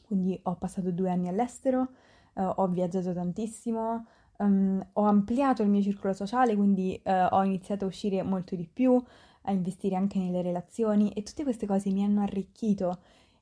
Quindi 0.06 0.40
ho 0.44 0.56
passato 0.56 0.92
due 0.92 1.10
anni 1.10 1.28
all'estero, 1.28 1.90
eh, 2.34 2.44
ho 2.44 2.68
viaggiato 2.68 3.14
tantissimo, 3.14 4.06
um, 4.40 4.90
ho 4.94 5.04
ampliato 5.04 5.64
il 5.64 5.70
mio 5.70 5.82
circolo 5.82 6.14
sociale, 6.14 6.56
quindi 6.56 7.00
uh, 7.04 7.28
ho 7.32 7.44
iniziato 7.44 7.86
a 7.86 7.88
uscire 7.88 8.24
molto 8.24 8.56
di 8.56 8.68
più, 8.68 9.02
a 9.44 9.52
investire 9.52 9.96
anche 9.96 10.20
nelle 10.20 10.42
relazioni 10.42 11.12
e 11.12 11.24
tutte 11.24 11.44
queste 11.44 11.66
cose 11.66 11.92
mi 11.92 12.04
hanno 12.04 12.22
arricchito. 12.22 13.00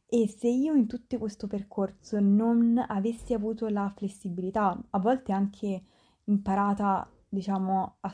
E 0.10 0.28
se 0.28 0.48
io 0.48 0.74
in 0.74 0.88
tutto 0.88 1.18
questo 1.18 1.48
percorso 1.48 2.20
non 2.20 2.84
avessi 2.88 3.34
avuto 3.34 3.68
la 3.68 3.92
flessibilità, 3.96 4.78
a 4.92 5.00
volte 5.00 5.34
anche 5.34 5.84
imparata, 6.26 7.10
diciamo, 7.28 7.98
a, 8.02 8.14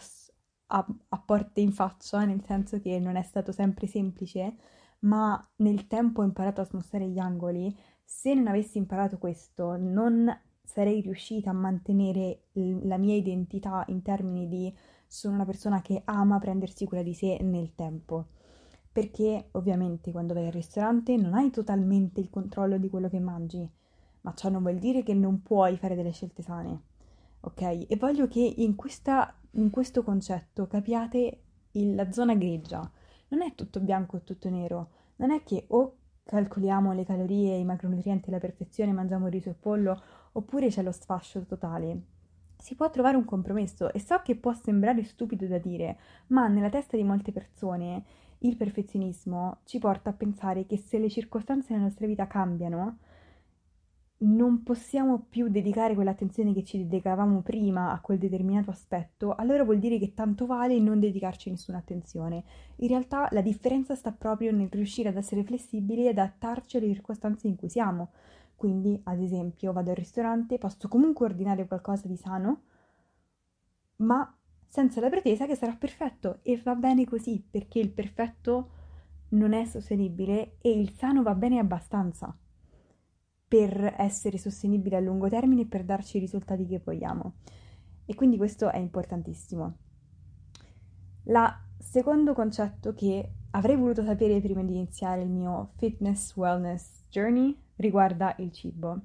a, 0.75 0.85
a 1.09 1.19
porte 1.19 1.61
in 1.61 1.71
faccia, 1.71 2.25
nel 2.25 2.43
senso 2.43 2.79
che 2.79 2.99
non 2.99 3.15
è 3.15 3.23
stato 3.23 3.51
sempre 3.51 3.87
semplice, 3.87 4.55
ma 4.99 5.39
nel 5.57 5.87
tempo 5.87 6.21
ho 6.21 6.25
imparato 6.25 6.61
a 6.61 6.65
smussare 6.65 7.07
gli 7.07 7.19
angoli, 7.19 7.75
se 8.03 8.33
non 8.33 8.47
avessi 8.47 8.77
imparato 8.77 9.17
questo, 9.17 9.77
non 9.77 10.27
sarei 10.63 11.01
riuscita 11.01 11.49
a 11.49 11.53
mantenere 11.53 12.45
la 12.53 12.97
mia 12.97 13.15
identità 13.15 13.83
in 13.87 14.01
termini 14.01 14.47
di 14.47 14.73
sono 15.05 15.35
una 15.35 15.45
persona 15.45 15.81
che 15.81 16.01
ama 16.05 16.39
prendersi 16.39 16.85
cura 16.85 17.03
di 17.03 17.13
sé 17.13 17.37
nel 17.41 17.75
tempo. 17.75 18.27
Perché 18.91 19.49
ovviamente 19.51 20.11
quando 20.11 20.33
vai 20.33 20.45
al 20.45 20.51
ristorante 20.51 21.17
non 21.17 21.33
hai 21.33 21.49
totalmente 21.51 22.19
il 22.19 22.29
controllo 22.29 22.77
di 22.77 22.89
quello 22.89 23.09
che 23.09 23.19
mangi, 23.19 23.67
ma 24.21 24.33
ciò 24.33 24.49
non 24.49 24.61
vuol 24.61 24.77
dire 24.77 25.03
che 25.03 25.13
non 25.13 25.41
puoi 25.43 25.77
fare 25.77 25.95
delle 25.95 26.11
scelte 26.11 26.41
sane. 26.41 26.81
Ok? 27.41 27.61
E 27.61 27.95
voglio 27.99 28.27
che 28.27 28.39
in, 28.39 28.75
questa, 28.75 29.35
in 29.55 29.69
questo 29.69 30.03
concetto 30.03 30.67
capiate 30.67 31.41
il, 31.71 31.95
la 31.95 32.11
zona 32.11 32.35
grigia. 32.35 32.89
Non 33.29 33.41
è 33.41 33.53
tutto 33.55 33.79
bianco 33.79 34.17
o 34.17 34.21
tutto 34.21 34.49
nero. 34.49 34.89
Non 35.17 35.31
è 35.31 35.43
che 35.43 35.65
o 35.69 35.97
calcoliamo 36.23 36.93
le 36.93 37.05
calorie, 37.05 37.57
i 37.57 37.65
macronutrienti 37.65 38.29
alla 38.29 38.39
perfezione, 38.39 38.93
mangiamo 38.93 39.27
riso 39.27 39.49
e 39.49 39.53
pollo, 39.53 40.01
oppure 40.33 40.69
c'è 40.69 40.81
lo 40.81 40.91
sfascio 40.91 41.45
totale. 41.45 42.01
Si 42.57 42.75
può 42.75 42.89
trovare 42.89 43.17
un 43.17 43.25
compromesso 43.25 43.91
e 43.91 43.99
so 43.99 44.21
che 44.23 44.35
può 44.35 44.53
sembrare 44.53 45.03
stupido 45.03 45.45
da 45.47 45.57
dire, 45.57 45.97
ma 46.27 46.47
nella 46.47 46.69
testa 46.69 46.95
di 46.95 47.03
molte 47.03 47.31
persone 47.31 48.03
il 48.39 48.55
perfezionismo 48.55 49.59
ci 49.65 49.79
porta 49.79 50.11
a 50.11 50.13
pensare 50.13 50.65
che 50.65 50.77
se 50.77 50.97
le 50.97 51.09
circostanze 51.09 51.73
nella 51.73 51.85
nostra 51.85 52.07
vita 52.07 52.27
cambiano, 52.27 52.97
non 54.23 54.63
possiamo 54.63 55.25
più 55.29 55.49
dedicare 55.49 55.95
quell'attenzione 55.95 56.53
che 56.53 56.63
ci 56.63 56.77
dedicavamo 56.77 57.41
prima 57.41 57.91
a 57.91 57.99
quel 57.99 58.17
determinato 58.17 58.69
aspetto, 58.69 59.35
allora 59.35 59.63
vuol 59.63 59.79
dire 59.79 59.97
che 59.99 60.13
tanto 60.13 60.45
vale 60.45 60.79
non 60.79 60.99
dedicarci 60.99 61.49
nessuna 61.49 61.79
attenzione. 61.79 62.43
In 62.77 62.87
realtà 62.87 63.27
la 63.31 63.41
differenza 63.41 63.95
sta 63.95 64.11
proprio 64.11 64.51
nel 64.51 64.69
riuscire 64.71 65.09
ad 65.09 65.17
essere 65.17 65.43
flessibili 65.43 66.05
e 66.05 66.09
adattarci 66.09 66.77
alle 66.77 66.93
circostanze 66.93 67.47
in 67.47 67.55
cui 67.55 67.69
siamo. 67.69 68.11
Quindi, 68.55 68.99
ad 69.03 69.19
esempio, 69.19 69.73
vado 69.73 69.89
al 69.89 69.97
ristorante, 69.97 70.57
posso 70.57 70.87
comunque 70.87 71.25
ordinare 71.25 71.67
qualcosa 71.67 72.07
di 72.07 72.15
sano, 72.15 72.61
ma 73.97 74.37
senza 74.69 75.01
la 75.01 75.09
pretesa 75.09 75.45
che 75.45 75.55
sarà 75.55 75.75
perfetto 75.75 76.39
e 76.43 76.59
va 76.63 76.75
bene 76.75 77.05
così, 77.05 77.45
perché 77.49 77.79
il 77.79 77.91
perfetto 77.91 78.69
non 79.29 79.51
è 79.51 79.65
sostenibile 79.65 80.57
e 80.61 80.71
il 80.71 80.91
sano 80.91 81.23
va 81.23 81.35
bene 81.35 81.59
abbastanza 81.59 82.37
per 83.53 83.93
essere 83.99 84.39
sostenibile 84.39 84.95
a 84.95 84.99
lungo 84.99 85.29
termine 85.29 85.61
e 85.61 85.65
per 85.67 85.83
darci 85.83 86.17
i 86.17 86.19
risultati 86.19 86.65
che 86.65 86.81
vogliamo. 86.83 87.35
E 88.03 88.15
quindi 88.15 88.35
questo 88.35 88.71
è 88.71 88.79
importantissimo. 88.79 89.77
La 91.25 91.55
secondo 91.77 92.33
concetto 92.33 92.95
che 92.95 93.31
avrei 93.51 93.75
voluto 93.75 94.03
sapere 94.03 94.41
prima 94.41 94.63
di 94.63 94.73
iniziare 94.73 95.21
il 95.21 95.29
mio 95.29 95.73
fitness 95.75 96.35
wellness 96.35 97.03
journey 97.11 97.55
riguarda 97.75 98.33
il 98.39 98.51
cibo 98.51 99.01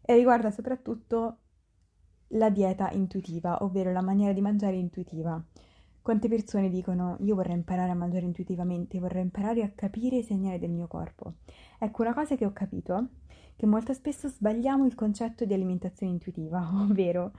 e 0.00 0.16
riguarda 0.16 0.50
soprattutto 0.50 1.36
la 2.30 2.50
dieta 2.50 2.90
intuitiva, 2.90 3.62
ovvero 3.62 3.92
la 3.92 4.02
maniera 4.02 4.32
di 4.32 4.40
mangiare 4.40 4.74
intuitiva. 4.74 5.40
Quante 6.04 6.28
persone 6.28 6.68
dicono 6.68 7.16
io 7.20 7.34
vorrei 7.34 7.54
imparare 7.54 7.90
a 7.90 7.94
mangiare 7.94 8.26
intuitivamente, 8.26 9.00
vorrei 9.00 9.22
imparare 9.22 9.62
a 9.62 9.70
capire 9.70 10.18
i 10.18 10.22
segnali 10.22 10.58
del 10.58 10.68
mio 10.68 10.86
corpo. 10.86 11.36
Ecco, 11.78 12.02
una 12.02 12.12
cosa 12.12 12.36
che 12.36 12.44
ho 12.44 12.52
capito 12.52 13.08
che 13.56 13.64
molto 13.64 13.94
spesso 13.94 14.28
sbagliamo 14.28 14.84
il 14.84 14.94
concetto 14.94 15.46
di 15.46 15.54
alimentazione 15.54 16.12
intuitiva, 16.12 16.60
ovvero 16.84 17.32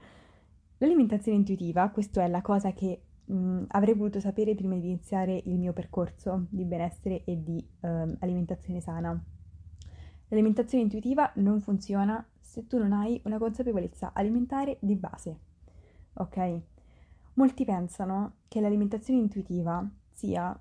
l'alimentazione 0.78 1.38
intuitiva, 1.38 1.88
questa 1.90 2.24
è 2.24 2.26
la 2.26 2.42
cosa 2.42 2.72
che 2.72 3.02
mh, 3.26 3.66
avrei 3.68 3.94
voluto 3.94 4.18
sapere 4.18 4.56
prima 4.56 4.74
di 4.74 4.86
iniziare 4.86 5.40
il 5.44 5.58
mio 5.58 5.72
percorso 5.72 6.46
di 6.48 6.64
benessere 6.64 7.22
e 7.22 7.40
di 7.40 7.64
eh, 7.82 8.16
alimentazione 8.18 8.80
sana. 8.80 9.16
L'alimentazione 10.26 10.82
intuitiva 10.82 11.30
non 11.36 11.60
funziona 11.60 12.28
se 12.40 12.66
tu 12.66 12.78
non 12.78 12.92
hai 12.92 13.20
una 13.26 13.38
consapevolezza 13.38 14.10
alimentare 14.12 14.78
di 14.80 14.96
base. 14.96 15.38
Ok? 16.14 16.74
Molti 17.36 17.66
pensano 17.66 18.36
che 18.48 18.60
l'alimentazione 18.60 19.20
intuitiva 19.20 19.86
sia 20.10 20.58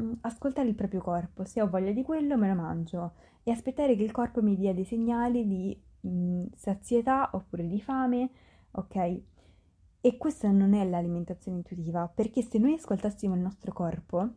mm, 0.00 0.12
ascoltare 0.22 0.68
il 0.68 0.74
proprio 0.74 1.00
corpo, 1.02 1.44
se 1.44 1.60
ho 1.60 1.68
voglia 1.68 1.92
di 1.92 2.02
quello 2.02 2.38
me 2.38 2.48
lo 2.48 2.54
mangio 2.54 3.12
e 3.42 3.50
aspettare 3.50 3.96
che 3.96 4.02
il 4.02 4.10
corpo 4.10 4.42
mi 4.42 4.56
dia 4.56 4.72
dei 4.72 4.84
segnali 4.84 5.46
di 5.46 5.78
mh, 6.00 6.08
mm, 6.08 6.44
sazietà 6.54 7.30
oppure 7.34 7.66
di 7.66 7.80
fame, 7.82 8.30
ok? 8.70 9.20
E 10.00 10.16
questa 10.16 10.50
non 10.50 10.72
è 10.72 10.88
l'alimentazione 10.88 11.58
intuitiva, 11.58 12.08
perché 12.08 12.40
se 12.40 12.58
noi 12.58 12.74
ascoltassimo 12.74 13.34
il 13.34 13.40
nostro 13.40 13.72
corpo 13.74 14.28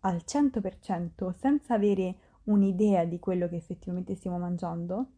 al 0.00 0.22
100% 0.24 1.34
senza 1.36 1.74
avere 1.74 2.16
un'idea 2.44 3.04
di 3.04 3.18
quello 3.18 3.48
che 3.48 3.56
effettivamente 3.56 4.14
stiamo 4.14 4.38
mangiando, 4.38 5.08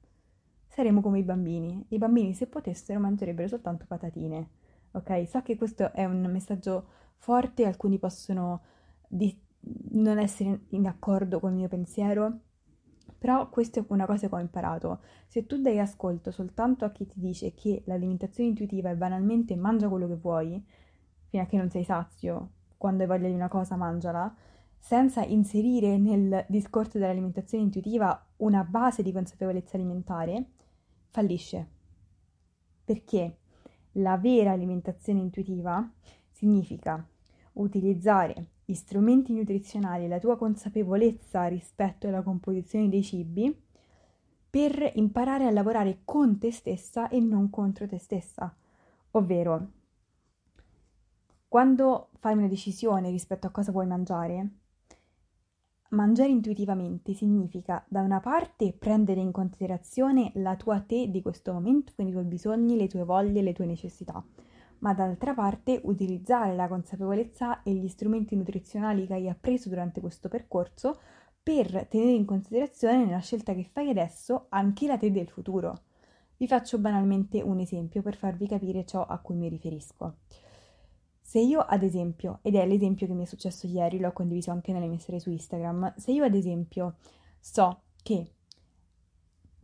saremo 0.66 1.00
come 1.00 1.20
i 1.20 1.22
bambini. 1.22 1.84
I 1.90 1.98
bambini, 1.98 2.34
se 2.34 2.48
potessero, 2.48 2.98
mangerebbero 2.98 3.46
soltanto 3.46 3.84
patatine. 3.86 4.60
Ok? 4.92 5.26
So 5.28 5.42
che 5.42 5.56
questo 5.56 5.92
è 5.92 6.04
un 6.04 6.22
messaggio 6.30 6.86
forte, 7.16 7.66
alcuni 7.66 7.98
possono 7.98 8.62
di- 9.08 9.38
non 9.90 10.18
essere 10.18 10.62
in 10.70 10.86
accordo 10.86 11.40
con 11.40 11.52
il 11.52 11.58
mio 11.58 11.68
pensiero, 11.68 12.40
però 13.18 13.48
questa 13.48 13.80
è 13.80 13.84
una 13.88 14.06
cosa 14.06 14.28
che 14.28 14.34
ho 14.34 14.38
imparato. 14.40 15.00
Se 15.28 15.46
tu 15.46 15.60
dai 15.60 15.78
ascolto 15.78 16.30
soltanto 16.32 16.84
a 16.84 16.90
chi 16.90 17.06
ti 17.06 17.20
dice 17.20 17.54
che 17.54 17.82
l'alimentazione 17.86 18.48
intuitiva 18.48 18.90
è 18.90 18.96
banalmente 18.96 19.54
mangia 19.54 19.88
quello 19.88 20.08
che 20.08 20.16
vuoi, 20.16 20.64
fino 21.28 21.42
a 21.42 21.46
che 21.46 21.56
non 21.56 21.70
sei 21.70 21.84
sazio, 21.84 22.50
quando 22.76 23.02
hai 23.02 23.08
voglia 23.08 23.28
di 23.28 23.34
una 23.34 23.48
cosa 23.48 23.76
mangiala, 23.76 24.34
senza 24.76 25.22
inserire 25.22 25.96
nel 25.98 26.44
discorso 26.48 26.98
dell'alimentazione 26.98 27.62
intuitiva 27.62 28.26
una 28.38 28.64
base 28.64 29.04
di 29.04 29.12
consapevolezza 29.12 29.76
alimentare, 29.76 30.46
fallisce. 31.10 31.68
Perché 32.84 33.36
la 33.92 34.16
vera 34.16 34.52
alimentazione 34.52 35.20
intuitiva 35.20 35.88
significa 36.30 37.06
utilizzare 37.54 38.46
gli 38.64 38.74
strumenti 38.74 39.32
nutrizionali 39.32 40.04
e 40.04 40.08
la 40.08 40.18
tua 40.18 40.36
consapevolezza 40.36 41.46
rispetto 41.46 42.08
alla 42.08 42.22
composizione 42.22 42.88
dei 42.88 43.02
cibi 43.02 43.54
per 44.48 44.92
imparare 44.94 45.46
a 45.46 45.50
lavorare 45.50 46.00
con 46.04 46.38
te 46.38 46.52
stessa 46.52 47.08
e 47.08 47.20
non 47.20 47.50
contro 47.50 47.86
te 47.86 47.98
stessa. 47.98 48.54
Ovvero, 49.12 49.68
quando 51.48 52.10
fai 52.18 52.36
una 52.36 52.48
decisione 52.48 53.10
rispetto 53.10 53.46
a 53.46 53.50
cosa 53.50 53.72
vuoi 53.72 53.86
mangiare, 53.86 54.48
Mangiare 55.92 56.30
intuitivamente 56.30 57.12
significa 57.12 57.84
da 57.86 58.00
una 58.00 58.18
parte 58.18 58.72
prendere 58.72 59.20
in 59.20 59.30
considerazione 59.30 60.32
la 60.36 60.56
tua 60.56 60.80
te 60.80 61.10
di 61.10 61.20
questo 61.20 61.52
momento, 61.52 61.92
quindi 61.94 62.14
i 62.14 62.16
tuoi 62.16 62.26
bisogni, 62.26 62.78
le 62.78 62.88
tue 62.88 63.04
voglie, 63.04 63.42
le 63.42 63.52
tue 63.52 63.66
necessità, 63.66 64.24
ma 64.78 64.94
dall'altra 64.94 65.34
parte 65.34 65.82
utilizzare 65.84 66.54
la 66.54 66.66
consapevolezza 66.66 67.62
e 67.62 67.74
gli 67.74 67.88
strumenti 67.88 68.34
nutrizionali 68.36 69.06
che 69.06 69.12
hai 69.12 69.28
appreso 69.28 69.68
durante 69.68 70.00
questo 70.00 70.30
percorso 70.30 70.98
per 71.42 71.86
tenere 71.88 72.12
in 72.12 72.24
considerazione 72.24 73.04
nella 73.04 73.18
scelta 73.18 73.52
che 73.52 73.68
fai 73.70 73.90
adesso 73.90 74.46
anche 74.48 74.86
la 74.86 74.96
te 74.96 75.10
del 75.10 75.28
futuro. 75.28 75.80
Vi 76.38 76.48
faccio 76.48 76.78
banalmente 76.78 77.42
un 77.42 77.58
esempio 77.58 78.00
per 78.00 78.16
farvi 78.16 78.48
capire 78.48 78.86
ciò 78.86 79.04
a 79.04 79.18
cui 79.18 79.36
mi 79.36 79.50
riferisco. 79.50 80.14
Se 81.32 81.38
io, 81.38 81.60
ad 81.60 81.82
esempio, 81.82 82.40
ed 82.42 82.56
è 82.56 82.66
l'esempio 82.66 83.06
che 83.06 83.14
mi 83.14 83.22
è 83.22 83.26
successo 83.26 83.66
ieri, 83.66 83.98
l'ho 83.98 84.12
condiviso 84.12 84.50
anche 84.50 84.70
nelle 84.70 84.86
mie 84.86 84.98
storie 84.98 85.18
su 85.18 85.30
Instagram, 85.30 85.94
se 85.96 86.12
io, 86.12 86.24
ad 86.24 86.34
esempio, 86.34 86.96
so 87.40 87.84
che 88.02 88.34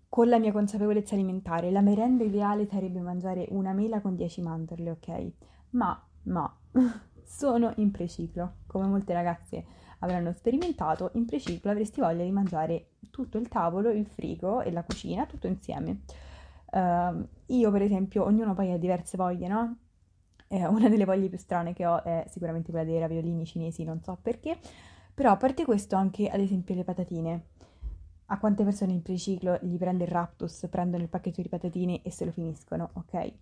con 0.08 0.28
la 0.28 0.38
mia 0.38 0.50
consapevolezza 0.50 1.14
alimentare 1.14 1.70
la 1.70 1.82
merenda 1.82 2.24
ideale 2.24 2.66
sarebbe 2.66 3.00
mangiare 3.00 3.48
una 3.50 3.74
mela 3.74 4.00
con 4.00 4.16
10 4.16 4.40
mandorle, 4.40 4.90
ok? 4.92 5.32
Ma, 5.72 6.08
ma, 6.22 6.58
sono 7.22 7.74
in 7.76 7.90
preciclo. 7.90 8.60
Come 8.66 8.86
molte 8.86 9.12
ragazze 9.12 9.62
avranno 9.98 10.32
sperimentato, 10.32 11.10
in 11.16 11.26
preciclo 11.26 11.70
avresti 11.70 12.00
voglia 12.00 12.24
di 12.24 12.32
mangiare 12.32 12.92
tutto 13.10 13.36
il 13.36 13.48
tavolo, 13.48 13.90
il 13.90 14.06
frigo 14.06 14.62
e 14.62 14.72
la 14.72 14.84
cucina, 14.84 15.26
tutto 15.26 15.46
insieme. 15.46 16.00
Uh, 16.72 17.28
io, 17.48 17.70
per 17.70 17.82
esempio, 17.82 18.24
ognuno 18.24 18.54
poi 18.54 18.72
ha 18.72 18.78
diverse 18.78 19.18
voglie, 19.18 19.48
no? 19.48 19.76
Eh, 20.48 20.66
una 20.66 20.88
delle 20.88 21.04
voglie 21.04 21.28
più 21.28 21.38
strane 21.38 21.72
che 21.74 21.86
ho 21.86 22.02
è 22.02 22.24
sicuramente 22.28 22.70
quella 22.70 22.86
dei 22.86 22.98
raviolini 22.98 23.44
cinesi, 23.44 23.84
non 23.84 24.02
so 24.02 24.18
perché. 24.20 24.58
Però 25.14 25.30
a 25.30 25.36
parte 25.36 25.64
questo 25.64 25.96
anche, 25.96 26.28
ad 26.28 26.40
esempio, 26.40 26.74
le 26.74 26.84
patatine. 26.84 27.44
A 28.26 28.38
quante 28.38 28.64
persone 28.64 28.92
in 28.92 29.02
preciclo 29.02 29.58
gli 29.62 29.76
prende 29.76 30.04
il 30.04 30.10
raptus, 30.10 30.66
prendono 30.70 31.02
il 31.02 31.08
pacchetto 31.08 31.40
di 31.40 31.48
patatine 31.48 32.02
e 32.02 32.10
se 32.10 32.24
lo 32.24 32.30
finiscono, 32.30 32.90
ok? 32.94 33.32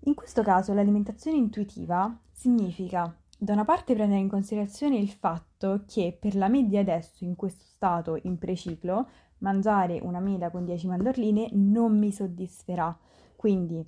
In 0.00 0.14
questo 0.14 0.42
caso 0.42 0.74
l'alimentazione 0.74 1.36
intuitiva 1.36 2.16
significa 2.30 3.14
da 3.40 3.52
una 3.52 3.64
parte 3.64 3.94
prendere 3.94 4.20
in 4.20 4.28
considerazione 4.28 4.96
il 4.96 5.10
fatto 5.10 5.84
che 5.86 6.16
per 6.18 6.34
la 6.34 6.48
media 6.48 6.80
adesso, 6.80 7.24
in 7.24 7.36
questo 7.36 7.62
stato 7.64 8.18
in 8.22 8.36
preciclo, 8.36 9.08
mangiare 9.38 10.00
una 10.02 10.18
mela 10.18 10.50
con 10.50 10.64
10 10.64 10.88
mandorline 10.88 11.50
non 11.52 11.96
mi 11.96 12.10
soddisferà. 12.10 12.96
Quindi 13.36 13.86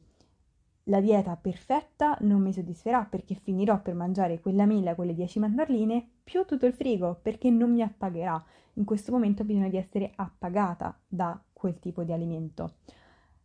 la 0.84 1.00
dieta 1.00 1.36
perfetta 1.36 2.16
non 2.20 2.40
mi 2.40 2.52
soddisferà 2.52 3.04
perché 3.04 3.34
finirò 3.34 3.80
per 3.80 3.94
mangiare 3.94 4.40
quella 4.40 4.66
mela 4.66 4.94
con 4.94 5.06
le 5.06 5.14
10 5.14 5.38
mandorline 5.38 6.08
più 6.24 6.44
tutto 6.44 6.66
il 6.66 6.72
frigo 6.72 7.18
perché 7.20 7.50
non 7.50 7.72
mi 7.72 7.82
appagherà. 7.82 8.42
In 8.74 8.84
questo 8.84 9.12
momento 9.12 9.42
ho 9.42 9.44
bisogno 9.44 9.68
di 9.68 9.76
essere 9.76 10.12
appagata 10.16 10.98
da 11.06 11.40
quel 11.52 11.78
tipo 11.78 12.02
di 12.02 12.12
alimento. 12.12 12.76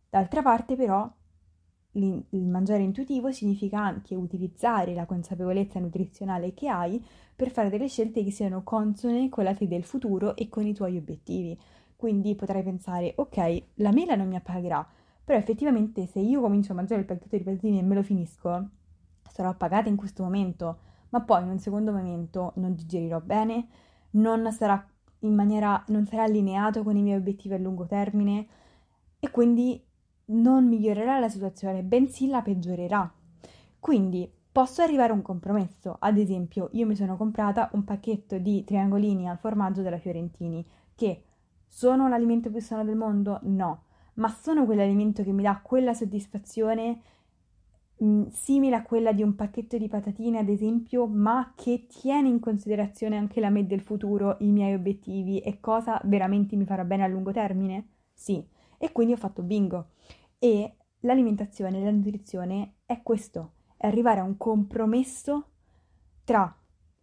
D'altra 0.08 0.42
parte 0.42 0.76
però 0.76 1.10
il 1.98 2.46
mangiare 2.46 2.82
intuitivo 2.82 3.32
significa 3.32 3.80
anche 3.80 4.14
utilizzare 4.14 4.92
la 4.92 5.06
consapevolezza 5.06 5.78
nutrizionale 5.78 6.52
che 6.52 6.68
hai 6.68 7.02
per 7.34 7.50
fare 7.50 7.70
delle 7.70 7.88
scelte 7.88 8.22
che 8.22 8.30
siano 8.30 8.62
consone 8.62 9.28
con 9.28 9.44
la 9.44 9.54
te 9.54 9.66
del 9.66 9.84
futuro 9.84 10.36
e 10.36 10.48
con 10.48 10.66
i 10.66 10.74
tuoi 10.74 10.96
obiettivi. 10.96 11.58
Quindi 11.96 12.34
potrai 12.34 12.62
pensare, 12.62 13.14
ok, 13.16 13.62
la 13.76 13.92
mela 13.92 14.14
non 14.14 14.28
mi 14.28 14.36
appagherà, 14.36 14.86
però 15.26 15.40
effettivamente 15.40 16.06
se 16.06 16.20
io 16.20 16.40
comincio 16.40 16.70
a 16.70 16.76
mangiare 16.76 17.00
il 17.00 17.06
pacchetto 17.08 17.36
di 17.36 17.42
patatine 17.42 17.80
e 17.80 17.82
me 17.82 17.96
lo 17.96 18.04
finisco, 18.04 18.68
sarò 19.28 19.48
appagata 19.48 19.88
in 19.88 19.96
questo 19.96 20.22
momento, 20.22 20.78
ma 21.08 21.20
poi 21.20 21.42
in 21.42 21.48
un 21.48 21.58
secondo 21.58 21.90
momento 21.90 22.52
non 22.56 22.76
digerirò 22.76 23.20
bene, 23.20 23.66
non 24.10 24.52
sarà 24.52 24.88
in 25.20 25.34
maniera, 25.34 25.82
non 25.88 26.06
sarà 26.06 26.22
allineato 26.22 26.84
con 26.84 26.96
i 26.96 27.02
miei 27.02 27.16
obiettivi 27.16 27.54
a 27.54 27.58
lungo 27.58 27.86
termine 27.86 28.46
e 29.18 29.28
quindi 29.32 29.84
non 30.26 30.68
migliorerà 30.68 31.18
la 31.18 31.28
situazione, 31.28 31.82
bensì 31.82 32.28
la 32.28 32.42
peggiorerà. 32.42 33.12
Quindi 33.80 34.32
posso 34.52 34.82
arrivare 34.82 35.10
a 35.10 35.16
un 35.16 35.22
compromesso. 35.22 35.96
Ad 35.98 36.18
esempio, 36.18 36.68
io 36.74 36.86
mi 36.86 36.94
sono 36.94 37.16
comprata 37.16 37.68
un 37.72 37.82
pacchetto 37.82 38.38
di 38.38 38.62
triangolini 38.62 39.28
al 39.28 39.38
formaggio 39.38 39.82
della 39.82 39.98
Fiorentini, 39.98 40.64
che 40.94 41.24
sono 41.66 42.08
l'alimento 42.08 42.48
più 42.48 42.60
sano 42.60 42.84
del 42.84 42.94
mondo? 42.94 43.40
No, 43.42 43.85
ma 44.16 44.28
sono 44.28 44.64
quell'alimento 44.64 45.22
che 45.22 45.32
mi 45.32 45.42
dà 45.42 45.60
quella 45.62 45.94
soddisfazione 45.94 47.00
mh, 47.96 48.06
mm, 48.06 48.26
simile 48.28 48.76
a 48.76 48.82
quella 48.82 49.12
di 49.12 49.22
un 49.22 49.34
pacchetto 49.34 49.78
di 49.78 49.88
patatine, 49.88 50.38
ad 50.38 50.48
esempio, 50.48 51.06
ma 51.06 51.52
che 51.54 51.86
tiene 51.86 52.28
in 52.28 52.40
considerazione 52.40 53.16
anche 53.16 53.40
la 53.40 53.50
me 53.50 53.66
del 53.66 53.80
futuro, 53.80 54.36
i 54.40 54.50
miei 54.50 54.74
obiettivi 54.74 55.40
e 55.40 55.60
cosa 55.60 56.00
veramente 56.04 56.56
mi 56.56 56.64
farà 56.64 56.84
bene 56.84 57.04
a 57.04 57.08
lungo 57.08 57.32
termine? 57.32 57.88
Sì, 58.12 58.44
e 58.78 58.92
quindi 58.92 59.12
ho 59.12 59.16
fatto 59.16 59.42
bingo. 59.42 59.90
E 60.38 60.76
l'alimentazione, 61.00 61.82
la 61.82 61.90
nutrizione 61.90 62.76
è 62.86 63.02
questo, 63.02 63.52
è 63.76 63.86
arrivare 63.86 64.20
a 64.20 64.24
un 64.24 64.36
compromesso 64.36 65.50
tra 66.24 66.54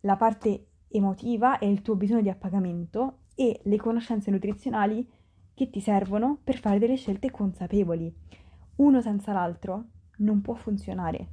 la 0.02 0.16
parte 0.18 0.68
emotiva 0.90 1.58
e 1.60 1.70
il 1.70 1.82
tuo 1.82 1.96
bisogno 1.96 2.22
di 2.22 2.30
appagamento 2.30 3.20
e 3.36 3.62
le 3.64 3.78
conoscenze 3.78 4.30
nutrizionali 4.30 5.08
che 5.54 5.70
ti 5.70 5.80
servono 5.80 6.40
per 6.44 6.58
fare 6.58 6.80
delle 6.80 6.96
scelte 6.96 7.32
consapevoli. 7.32 8.14
Uno 8.78 9.02
senza 9.02 9.34
l'altro 9.34 9.86
non 10.18 10.42
può 10.42 10.54
funzionare, 10.56 11.28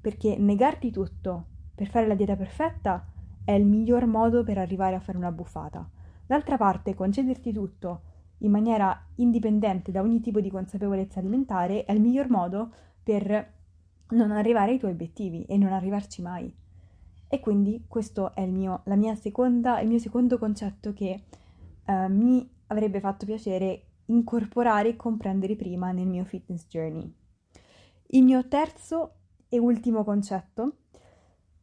perché 0.00 0.36
negarti 0.36 0.90
tutto 0.90 1.46
per 1.74 1.88
fare 1.88 2.06
la 2.06 2.14
dieta 2.14 2.36
perfetta 2.36 3.06
è 3.44 3.52
il 3.52 3.66
miglior 3.66 4.06
modo 4.06 4.44
per 4.44 4.58
arrivare 4.58 4.94
a 4.94 5.00
fare 5.00 5.18
una 5.18 5.32
buffata. 5.32 5.88
D'altra 6.26 6.56
parte, 6.56 6.94
concederti 6.94 7.52
tutto 7.52 8.00
in 8.38 8.50
maniera 8.50 8.98
indipendente 9.16 9.90
da 9.90 10.00
ogni 10.00 10.20
tipo 10.20 10.40
di 10.40 10.50
consapevolezza 10.50 11.18
alimentare 11.18 11.84
è 11.84 11.92
il 11.92 12.00
miglior 12.00 12.28
modo 12.28 12.70
per 13.02 13.52
non 14.10 14.30
arrivare 14.30 14.72
ai 14.72 14.78
tuoi 14.78 14.92
obiettivi 14.92 15.44
e 15.44 15.56
non 15.56 15.72
arrivarci 15.72 16.22
mai. 16.22 16.54
E 17.26 17.40
quindi 17.40 17.84
questo 17.88 18.34
è 18.34 18.42
il 18.42 18.52
mio, 18.52 18.82
seconda, 19.14 19.80
il 19.80 19.88
mio 19.88 19.98
secondo 19.98 20.38
concetto 20.38 20.92
che 20.92 21.22
uh, 21.86 22.08
mi 22.08 22.48
avrebbe 22.68 23.00
fatto 23.00 23.26
piacere 23.26 23.86
incorporare 24.06 24.90
e 24.90 24.96
comprendere 24.96 25.56
prima 25.56 25.92
nel 25.92 26.06
mio 26.06 26.24
fitness 26.24 26.66
journey. 26.66 27.12
Il 28.08 28.24
mio 28.24 28.46
terzo 28.48 29.14
e 29.48 29.58
ultimo 29.58 30.04
concetto, 30.04 30.78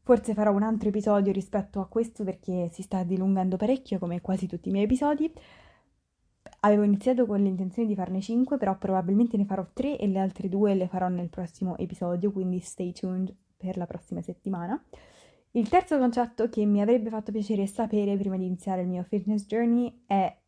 forse 0.01 0.33
farò 0.33 0.51
un 0.51 0.63
altro 0.63 0.89
episodio 0.89 1.31
rispetto 1.31 1.79
a 1.79 1.87
questo 1.87 2.23
perché 2.23 2.69
si 2.71 2.81
sta 2.81 3.03
dilungando 3.03 3.57
parecchio 3.57 3.99
come 3.99 4.21
quasi 4.21 4.47
tutti 4.47 4.69
i 4.69 4.71
miei 4.71 4.85
episodi, 4.85 5.31
Avevo 6.63 6.83
iniziato 6.83 7.25
con 7.25 7.41
l'intenzione 7.41 7.87
di 7.87 7.95
farne 7.95 8.21
5, 8.21 8.57
però 8.57 8.77
probabilmente 8.77 9.35
ne 9.35 9.45
farò 9.45 9.65
3 9.73 9.97
e 9.97 10.07
le 10.07 10.19
altre 10.19 10.47
2 10.47 10.75
le 10.75 10.87
farò 10.87 11.07
nel 11.07 11.29
prossimo 11.29 11.75
episodio, 11.77 12.31
quindi 12.31 12.59
stay 12.59 12.91
tuned 12.91 13.35
per 13.57 13.77
la 13.77 13.87
prossima 13.87 14.21
settimana. 14.21 14.79
Il 15.51 15.67
terzo 15.69 15.97
concetto 15.97 16.49
che 16.49 16.63
mi 16.65 16.79
avrebbe 16.79 17.09
fatto 17.09 17.31
piacere 17.31 17.65
sapere 17.65 18.15
prima 18.15 18.37
di 18.37 18.45
iniziare 18.45 18.81
il 18.83 18.87
mio 18.87 19.03
fitness 19.03 19.45
journey 19.45 20.03
è 20.05 20.40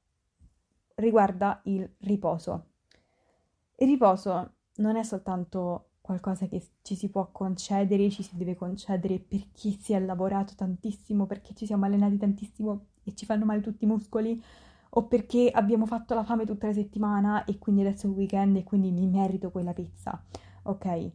riguarda 0.96 1.62
il 1.66 1.90
riposo. 2.00 2.68
Il 3.78 3.88
riposo 3.88 4.54
non 4.76 4.96
è 4.96 5.04
soltanto 5.04 5.90
qualcosa 6.02 6.48
che 6.48 6.62
ci 6.82 6.96
si 6.96 7.10
può 7.10 7.32
concedere, 7.32 8.10
ci 8.10 8.24
si 8.24 8.36
deve 8.36 8.56
concedere 8.56 9.20
perché 9.20 9.72
si 9.80 9.94
è 9.94 10.00
lavorato 10.00 10.54
tantissimo, 10.56 11.26
perché 11.26 11.54
ci 11.54 11.66
siamo 11.66 11.86
allenati 11.86 12.18
tantissimo 12.18 12.88
e 13.04 13.16
ci 13.16 13.26
fanno 13.26 13.46
male 13.46 13.62
tutti 13.62 13.86
i 13.86 13.88
muscoli, 13.88 14.42
o 14.96 15.08
perché 15.08 15.50
abbiamo 15.52 15.86
fatto 15.86 16.14
la 16.14 16.24
fame 16.24 16.46
tutta 16.46 16.68
la 16.68 16.74
settimana 16.74 17.46
e 17.46 17.58
quindi 17.58 17.82
adesso 17.82 18.06
è 18.06 18.10
il 18.10 18.16
weekend 18.16 18.58
e 18.58 18.64
quindi 18.64 18.92
mi 18.92 19.08
merito 19.08 19.50
quella 19.50 19.74
pizza. 19.74 20.24
Ok, 20.64 21.12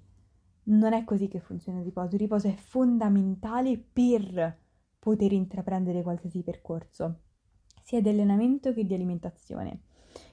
non 0.65 0.93
è 0.93 1.05
così 1.05 1.29
che 1.29 1.39
funziona 1.39 1.79
il 1.79 1.85
riposo. 1.85 2.15
Il 2.15 2.21
riposo 2.21 2.49
è 2.49 2.55
fondamentale 2.55 3.79
per 3.79 4.59
poter 4.99 5.33
intraprendere 5.33 6.03
qualsiasi 6.03 6.43
percorso, 6.43 7.21
sia 7.89 8.03
di 8.03 8.11
allenamento 8.11 8.75
che 8.75 8.85
di 8.85 8.93
alimentazione. 8.93 9.81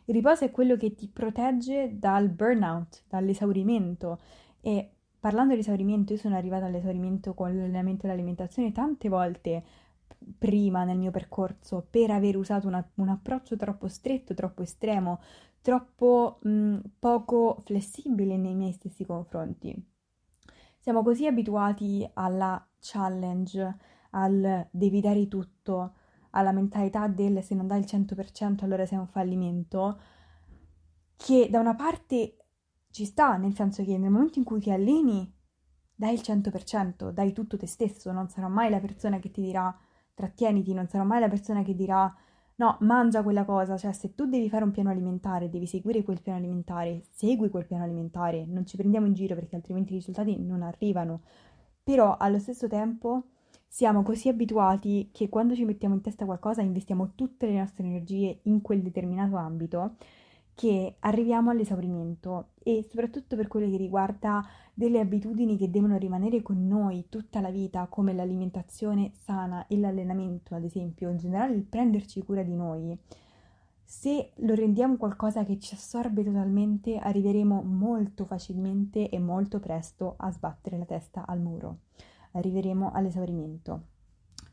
Il 0.04 0.14
riposo 0.14 0.44
è 0.44 0.52
quello 0.52 0.76
che 0.76 0.94
ti 0.94 1.08
protegge 1.08 1.98
dal 1.98 2.28
burnout, 2.28 3.06
dall'esaurimento 3.08 4.20
e 4.60 4.90
parlando 5.18 5.54
di 5.54 5.62
esaurimento, 5.62 6.12
io 6.12 6.20
sono 6.20 6.36
arrivata 6.36 6.66
all'esaurimento 6.66 7.34
con 7.34 7.56
l'allenamento 7.56 8.06
e 8.06 8.10
l'alimentazione 8.10 8.74
tante 8.74 9.08
volte 9.08 9.64
prima 10.38 10.84
nel 10.84 10.98
mio 10.98 11.12
percorso 11.12 11.88
per 11.90 12.12
aver 12.12 12.36
usato 12.36 12.68
una, 12.68 12.86
un 12.96 13.08
approccio 13.08 13.56
troppo 13.56 13.88
stretto, 13.88 14.34
troppo 14.34 14.62
estremo, 14.62 15.22
troppo 15.62 16.40
mh, 16.42 16.80
poco 17.00 17.62
flessibile 17.64 18.36
nei 18.36 18.54
miei 18.54 18.74
stessi 18.74 19.06
confronti. 19.06 19.74
Siamo 20.78 21.04
così 21.04 21.26
abituati 21.26 22.06
alla 22.16 22.68
challenge, 22.82 23.78
al 24.10 24.68
devi 24.70 25.00
dare 25.00 25.30
tutto, 25.30 25.94
alla 26.36 26.52
mentalità 26.52 27.08
del 27.08 27.42
se 27.42 27.56
non 27.56 27.68
dai 27.68 27.80
il 27.80 27.86
100% 27.86 28.64
allora 28.64 28.86
sei 28.86 28.98
un 28.98 29.08
fallimento, 29.08 30.00
che 31.16 31.48
da 31.50 31.60
una 31.60 31.76
parte 31.76 32.38
ci 32.92 33.06
sta, 33.06 33.38
nel 33.38 33.56
senso 33.56 33.84
che 33.84 33.98
nel 33.98 34.12
momento 34.12 34.40
in 34.40 34.46
cui 34.46 34.60
ti 34.60 34.72
alleni 34.72 35.34
dai 35.96 36.14
il 36.14 36.22
100%, 36.22 37.12
dai 37.12 37.32
tutto 37.32 37.58
te 37.58 37.68
stesso, 37.68 38.12
non 38.12 38.28
sarà 38.30 38.48
mai 38.50 38.70
la 38.70 38.80
persona 38.80 39.20
che 39.20 39.32
ti 39.32 39.42
dirà 39.42 39.76
trattieniti, 40.14 40.74
non 40.74 40.88
sarò 40.88 41.04
mai 41.04 41.20
la 41.22 41.30
persona 41.30 41.64
che 41.64 41.74
dirà 41.74 42.14
no, 42.58 42.78
mangia 42.82 43.24
quella 43.24 43.46
cosa, 43.46 43.78
cioè 43.78 43.92
se 43.94 44.14
tu 44.16 44.26
devi 44.26 44.50
fare 44.50 44.64
un 44.64 44.72
piano 44.72 44.90
alimentare, 44.90 45.50
devi 45.50 45.68
seguire 45.68 46.04
quel 46.04 46.22
piano 46.22 46.40
alimentare, 46.40 47.04
segui 47.12 47.50
quel 47.50 47.66
piano 47.66 47.84
alimentare, 47.84 48.46
non 48.46 48.66
ci 48.66 48.78
prendiamo 48.78 49.08
in 49.08 49.14
giro 49.14 49.36
perché 49.36 49.56
altrimenti 49.56 49.94
i 49.94 49.98
risultati 49.98 50.38
non 50.40 50.62
arrivano. 50.62 51.22
Però 51.84 52.18
allo 52.18 52.40
stesso 52.40 52.68
tempo 52.68 53.30
siamo 53.68 54.04
così 54.04 54.30
abituati 54.30 55.10
che 55.12 55.30
quando 55.30 55.56
ci 55.56 55.66
mettiamo 55.66 55.96
in 55.96 56.02
testa 56.02 56.26
qualcosa 56.26 56.62
investiamo 56.62 57.12
tutte 57.16 57.48
le 57.48 57.58
nostre 57.60 57.86
energie 57.86 58.40
in 58.44 58.62
quel 58.62 58.82
determinato 58.82 59.36
ambito 59.36 59.96
che 60.56 60.96
arriviamo 61.00 61.52
all'esaurimento 61.52 62.52
e 62.64 62.86
soprattutto 62.90 63.36
per 63.36 63.48
quello 63.48 63.70
che 63.70 63.76
riguarda 63.76 64.44
delle 64.74 65.02
abitudini 65.02 65.58
che 65.58 65.70
devono 65.70 65.98
rimanere 65.98 66.42
con 66.42 66.66
noi 66.66 67.08
tutta 67.10 67.42
la 67.42 67.52
vita, 67.52 67.88
come 67.88 68.14
l'alimentazione 68.14 69.12
sana 69.14 69.68
e 69.68 69.78
l'allenamento, 69.78 70.56
ad 70.56 70.64
esempio, 70.64 71.10
in 71.10 71.18
generale 71.18 71.54
il 71.54 71.64
prenderci 71.64 72.24
cura 72.24 72.42
di 72.42 72.56
noi. 72.56 72.98
Se 73.84 74.32
lo 74.38 74.56
rendiamo 74.56 74.96
qualcosa 74.96 75.44
che 75.44 75.60
ci 75.60 75.76
assorbe 75.76 76.24
totalmente, 76.24 76.98
arriveremo 76.98 77.62
molto 77.62 78.26
facilmente 78.26 79.10
e 79.10 79.20
molto 79.20 79.60
presto 79.60 80.16
a 80.18 80.32
sbattere 80.32 80.78
la 80.78 80.86
testa 80.86 81.26
al 81.26 81.40
muro. 81.40 81.80
Arriveremo 82.38 82.92
all'esaurimento. 82.92 83.88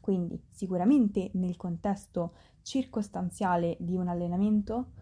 Quindi 0.00 0.42
sicuramente 0.48 1.30
nel 1.34 1.56
contesto 1.56 2.34
circostanziale 2.62 3.76
di 3.78 3.96
un 3.96 4.08
allenamento 4.08 4.92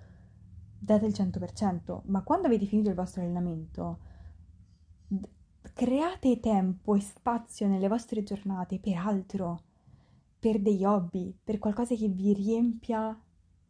date 0.78 1.06
il 1.06 1.12
100%, 1.12 2.02
ma 2.06 2.22
quando 2.22 2.46
avete 2.46 2.66
finito 2.66 2.88
il 2.88 2.94
vostro 2.94 3.22
allenamento 3.22 4.08
create 5.74 6.40
tempo 6.40 6.94
e 6.94 7.00
spazio 7.00 7.68
nelle 7.68 7.88
vostre 7.88 8.22
giornate 8.22 8.78
per 8.78 8.96
altro, 8.96 9.62
per 10.38 10.60
degli 10.60 10.84
hobby, 10.84 11.34
per 11.42 11.58
qualcosa 11.58 11.94
che 11.94 12.08
vi 12.08 12.32
riempia, 12.32 13.18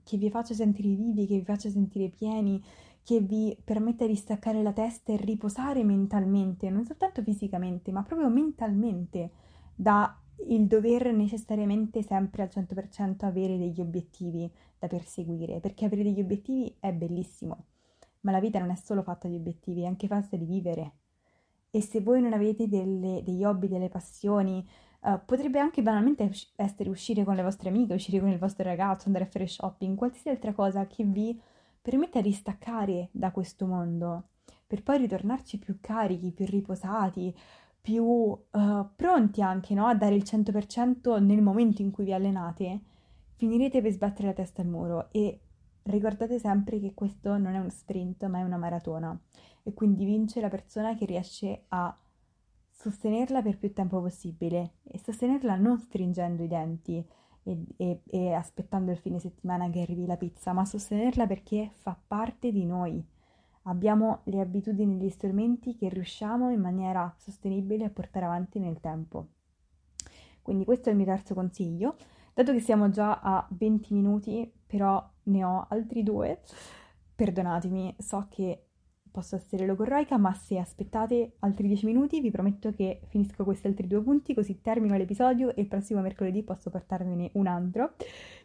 che 0.03 0.17
vi 0.17 0.31
faccia 0.31 0.55
sentire 0.55 0.89
vivi, 0.89 1.27
che 1.27 1.39
vi 1.39 1.45
faccia 1.45 1.69
sentire 1.69 2.09
pieni, 2.09 2.63
che 3.03 3.21
vi 3.21 3.57
permetta 3.63 4.07
di 4.07 4.15
staccare 4.15 4.63
la 4.63 4.73
testa 4.73 5.13
e 5.13 5.17
riposare 5.17 5.83
mentalmente, 5.85 6.71
non 6.71 6.85
soltanto 6.85 7.23
fisicamente, 7.23 7.91
ma 7.93 8.03
proprio 8.03 8.29
mentalmente 8.29 9.31
da 9.75 10.17
il 10.49 10.67
dover 10.67 11.13
necessariamente 11.13 12.03
sempre 12.03 12.43
al 12.43 12.51
100% 12.53 13.25
avere 13.25 13.59
degli 13.59 13.81
obiettivi 13.81 14.51
da 14.79 14.87
perseguire, 14.87 15.61
perché 15.61 15.85
avere 15.85 16.03
degli 16.03 16.21
obiettivi 16.21 16.75
è 16.81 16.93
bellissimo, 16.93 17.67
ma 18.21 18.33
la 18.33 18.41
vita 18.41 18.59
non 18.59 18.71
è 18.71 18.77
solo 18.77 19.03
fatta 19.03 19.29
di 19.29 19.37
obiettivi, 19.37 19.83
è 19.83 19.87
anche 19.87 20.07
fatta 20.07 20.37
di 20.37 20.45
vivere. 20.45 20.93
E 21.71 21.81
se 21.83 22.01
voi 22.01 22.21
non 22.21 22.33
avete 22.33 22.69
delle, 22.69 23.23
degli 23.23 23.45
hobby, 23.45 23.69
delle 23.69 23.89
passioni, 23.89 24.67
uh, 25.03 25.21
potrebbe 25.25 25.59
anche 25.59 25.83
banalmente 25.83 26.31
essere 26.57 26.89
uscire 26.89 27.23
con 27.25 27.37
le 27.37 27.43
vostre 27.43 27.69
amiche, 27.69 27.95
uscire 27.95 28.19
con 28.21 28.31
il 28.31 28.39
vostro 28.39 28.65
ragazzo, 28.65 29.07
andare 29.07 29.25
a 29.25 29.29
fare 29.29 29.47
shopping, 29.47 29.97
qualsiasi 29.97 30.31
altra 30.31 30.53
cosa 30.53 30.87
che 30.87 31.05
vi 31.05 31.39
permetta 31.83 32.21
di 32.21 32.33
staccare 32.33 33.09
da 33.13 33.31
questo 33.31 33.67
mondo, 33.67 34.29
per 34.67 34.83
poi 34.83 34.99
ritornarci 34.99 35.59
più 35.59 35.79
carichi, 35.81 36.33
più 36.33 36.47
riposati, 36.47 37.35
più 37.81 38.05
uh, 38.05 38.39
pronti 38.95 39.43
anche 39.43 39.75
no? 39.75 39.87
a 39.87 39.95
dare 39.95 40.15
il 40.15 40.23
100% 40.25 41.23
nel 41.23 41.41
momento 41.43 41.83
in 41.83 41.91
cui 41.91 42.05
vi 42.05 42.13
allenate, 42.13 42.81
finirete 43.35 43.81
per 43.81 43.93
sbattere 43.93 44.29
la 44.29 44.35
testa 44.35 44.63
al 44.63 44.69
muro. 44.69 45.09
E 45.13 45.41
ricordate 45.85 46.39
sempre 46.39 46.79
che 46.79 46.93
questo 46.95 47.39
non 47.39 47.55
è 47.55 47.59
uno 47.59 47.71
sprint 47.71 48.27
ma 48.27 48.39
è 48.39 48.43
una 48.43 48.59
maratona. 48.59 49.19
E 49.63 49.73
quindi 49.73 50.05
vince 50.05 50.41
la 50.41 50.49
persona 50.49 50.95
che 50.95 51.07
riesce 51.07 51.65
a 51.69 51.97
sostenerla 52.71 53.43
per 53.43 53.59
più 53.59 53.73
tempo 53.73 54.01
possibile. 54.01 54.75
E 54.85 54.99
sostenerla 54.99 55.57
non 55.57 55.79
stringendo 55.79 56.43
i 56.43 56.49
denti 56.49 57.05
e, 57.51 57.65
e, 57.77 58.01
e 58.07 58.33
aspettando 58.33 58.91
il 58.91 58.99
fine 58.99 59.19
settimana 59.19 59.69
che 59.71 59.81
arrivi 59.81 60.07
la 60.07 60.17
pizza, 60.17 60.53
ma 60.53 60.65
sostenerla 60.65 61.27
perché 61.27 61.71
fa 61.75 61.99
parte 62.07 62.53
di 62.53 62.65
noi 62.65 63.05
abbiamo 63.65 64.21
le 64.25 64.41
abitudini 64.41 64.95
e 64.95 65.05
gli 65.05 65.11
strumenti 65.11 65.77
che 65.77 65.89
riusciamo 65.89 66.51
in 66.51 66.61
maniera 66.61 67.13
sostenibile 67.17 67.85
a 67.85 67.91
portare 67.91 68.25
avanti 68.25 68.59
nel 68.59 68.81
tempo. 68.81 69.29
Quindi 70.43 70.65
questo 70.65 70.89
è 70.89 70.93
il 70.93 70.97
mio 70.97 71.07
terzo 71.07 71.35
consiglio. 71.35 71.97
Dato 72.33 72.53
che 72.53 72.61
siamo 72.61 72.89
già 72.91 73.21
a 73.21 73.47
20 73.51 73.93
minuti, 73.93 74.51
però 74.67 75.07
ne 75.25 75.45
ho 75.45 75.67
altri 75.69 76.03
due, 76.03 76.41
perdonatemi, 77.15 77.97
so 77.99 78.27
che 78.31 78.70
posso 79.11 79.37
essere 79.37 79.67
logorroica, 79.67 80.17
ma 80.17 80.33
se 80.35 80.59
aspettate 80.59 81.37
altri 81.41 81.69
10 81.69 81.87
minuti 81.87 82.21
vi 82.21 82.31
prometto 82.31 82.73
che 82.73 83.01
finisco 83.09 83.45
questi 83.45 83.67
altri 83.67 83.87
due 83.87 84.01
punti, 84.03 84.35
così 84.35 84.61
termino 84.61 84.97
l'episodio 84.97 85.55
e 85.55 85.61
il 85.61 85.69
prossimo 85.69 86.01
mercoledì 86.01 86.43
posso 86.43 86.71
portarvene 86.71 87.31
un 87.35 87.47
altro. 87.47 87.95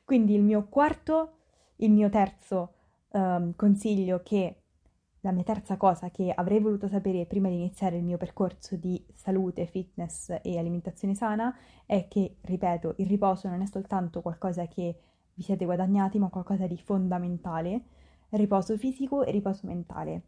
Quindi 0.03 0.33
il 0.35 0.41
mio 0.41 0.67
quarto, 0.67 1.37
il 1.77 1.91
mio 1.91 2.09
terzo 2.09 2.73
um, 3.11 3.53
consiglio 3.55 4.21
che 4.23 4.57
la 5.25 5.31
mia 5.31 5.43
terza 5.43 5.75
cosa 5.75 6.11
che 6.11 6.31
avrei 6.33 6.59
voluto 6.59 6.87
sapere 6.87 7.25
prima 7.25 7.49
di 7.49 7.55
iniziare 7.55 7.97
il 7.97 8.03
mio 8.03 8.17
percorso 8.17 8.75
di 8.75 9.03
salute, 9.15 9.65
fitness 9.65 10.29
e 10.43 10.59
alimentazione 10.59 11.15
sana 11.15 11.55
è 11.85 12.07
che, 12.07 12.35
ripeto, 12.41 12.95
il 12.97 13.07
riposo 13.07 13.47
non 13.47 13.61
è 13.61 13.65
soltanto 13.65 14.21
qualcosa 14.21 14.67
che 14.67 14.99
vi 15.33 15.41
siete 15.41 15.65
guadagnati, 15.65 16.19
ma 16.19 16.29
qualcosa 16.29 16.67
di 16.67 16.77
fondamentale, 16.77 17.81
riposo 18.29 18.77
fisico 18.77 19.23
e 19.23 19.31
riposo 19.31 19.65
mentale. 19.65 20.21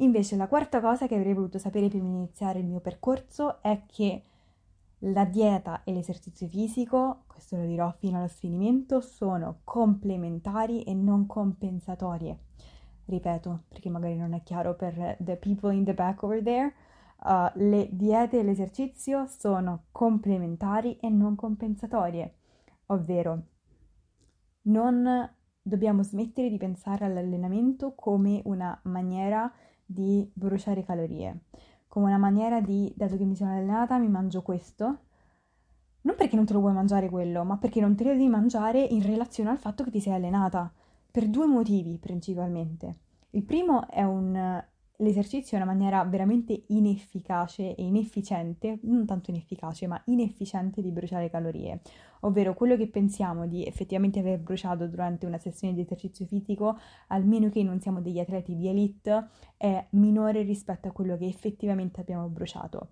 Invece 0.00 0.36
la 0.36 0.46
quarta 0.46 0.80
cosa 0.80 1.06
che 1.06 1.16
avrei 1.16 1.34
voluto 1.34 1.58
sapere 1.58 1.88
prima 1.88 2.08
di 2.08 2.14
iniziare 2.14 2.60
il 2.60 2.66
mio 2.66 2.80
percorso 2.80 3.60
è 3.62 3.82
che 3.86 4.22
la 5.02 5.24
dieta 5.24 5.82
e 5.84 5.92
l'esercizio 5.92 6.46
fisico, 6.46 7.24
questo 7.26 7.56
lo 7.56 7.64
dirò 7.64 7.92
fino 7.98 8.18
allo 8.18 8.28
sfinimento, 8.28 9.00
sono 9.00 9.60
complementari 9.64 10.82
e 10.82 10.94
non 10.94 11.26
compensatorie. 11.26 12.38
Ripeto, 13.06 13.62
perché 13.68 13.88
magari 13.90 14.16
non 14.16 14.34
è 14.34 14.42
chiaro 14.42 14.74
per 14.74 15.16
the 15.20 15.36
people 15.36 15.74
in 15.74 15.84
the 15.84 15.94
back 15.94 16.22
over 16.22 16.42
there, 16.42 16.74
uh, 17.24 17.50
le 17.54 17.88
diete 17.90 18.38
e 18.38 18.42
l'esercizio 18.42 19.26
sono 19.26 19.84
complementari 19.90 20.96
e 20.98 21.08
non 21.08 21.34
compensatorie, 21.34 22.34
ovvero 22.86 23.42
non 24.62 25.28
dobbiamo 25.60 26.02
smettere 26.02 26.50
di 26.50 26.56
pensare 26.56 27.04
all'allenamento 27.04 27.94
come 27.94 28.42
una 28.44 28.78
maniera 28.84 29.52
di 29.90 30.30
bruciare 30.34 30.84
calorie, 30.84 31.44
come 31.86 32.06
una 32.06 32.18
maniera 32.18 32.60
di, 32.60 32.92
dato 32.94 33.16
che 33.16 33.24
mi 33.24 33.34
sono 33.34 33.52
allenata, 33.52 33.96
mi 33.96 34.08
mangio 34.08 34.42
questo. 34.42 34.98
Non 36.02 36.14
perché 36.14 36.36
non 36.36 36.44
te 36.44 36.52
lo 36.52 36.60
vuoi 36.60 36.74
mangiare 36.74 37.08
quello, 37.08 37.42
ma 37.44 37.56
perché 37.56 37.80
non 37.80 37.96
te 37.96 38.04
lo 38.04 38.10
devi 38.10 38.28
mangiare 38.28 38.80
in 38.80 39.02
relazione 39.02 39.48
al 39.50 39.58
fatto 39.58 39.84
che 39.84 39.90
ti 39.90 40.00
sei 40.00 40.12
allenata 40.12 40.70
per 41.10 41.26
due 41.28 41.46
motivi 41.46 41.96
principalmente. 41.98 42.98
Il 43.30 43.44
primo 43.44 43.88
è 43.88 44.02
un... 44.02 44.62
L'esercizio 45.00 45.56
è 45.56 45.62
una 45.62 45.70
maniera 45.70 46.02
veramente 46.02 46.64
inefficace 46.68 47.76
e 47.76 47.84
inefficiente, 47.84 48.80
non 48.82 49.06
tanto 49.06 49.30
inefficace, 49.30 49.86
ma 49.86 50.00
inefficiente 50.06 50.82
di 50.82 50.90
bruciare 50.90 51.30
calorie, 51.30 51.82
ovvero 52.22 52.52
quello 52.52 52.76
che 52.76 52.88
pensiamo 52.88 53.46
di 53.46 53.64
effettivamente 53.64 54.18
aver 54.18 54.40
bruciato 54.40 54.88
durante 54.88 55.24
una 55.24 55.38
sessione 55.38 55.72
di 55.72 55.82
esercizio 55.82 56.26
fisico, 56.26 56.76
almeno 57.08 57.48
che 57.48 57.62
non 57.62 57.80
siamo 57.80 58.00
degli 58.00 58.18
atleti 58.18 58.56
di 58.56 58.66
elite, 58.66 59.28
è 59.56 59.86
minore 59.90 60.42
rispetto 60.42 60.88
a 60.88 60.92
quello 60.92 61.16
che 61.16 61.26
effettivamente 61.26 62.00
abbiamo 62.00 62.26
bruciato. 62.26 62.88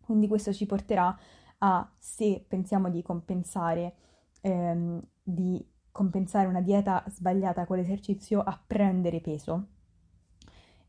Quindi 0.00 0.28
questo 0.28 0.50
ci 0.50 0.64
porterà 0.64 1.14
a, 1.58 1.92
se 1.98 2.42
pensiamo 2.48 2.88
di 2.88 3.02
compensare, 3.02 3.96
ehm, 4.40 4.98
di 5.22 5.62
compensare 5.92 6.46
una 6.46 6.62
dieta 6.62 7.04
sbagliata 7.08 7.66
con 7.66 7.76
l'esercizio 7.76 8.40
a 8.40 8.58
prendere 8.66 9.20
peso. 9.20 9.73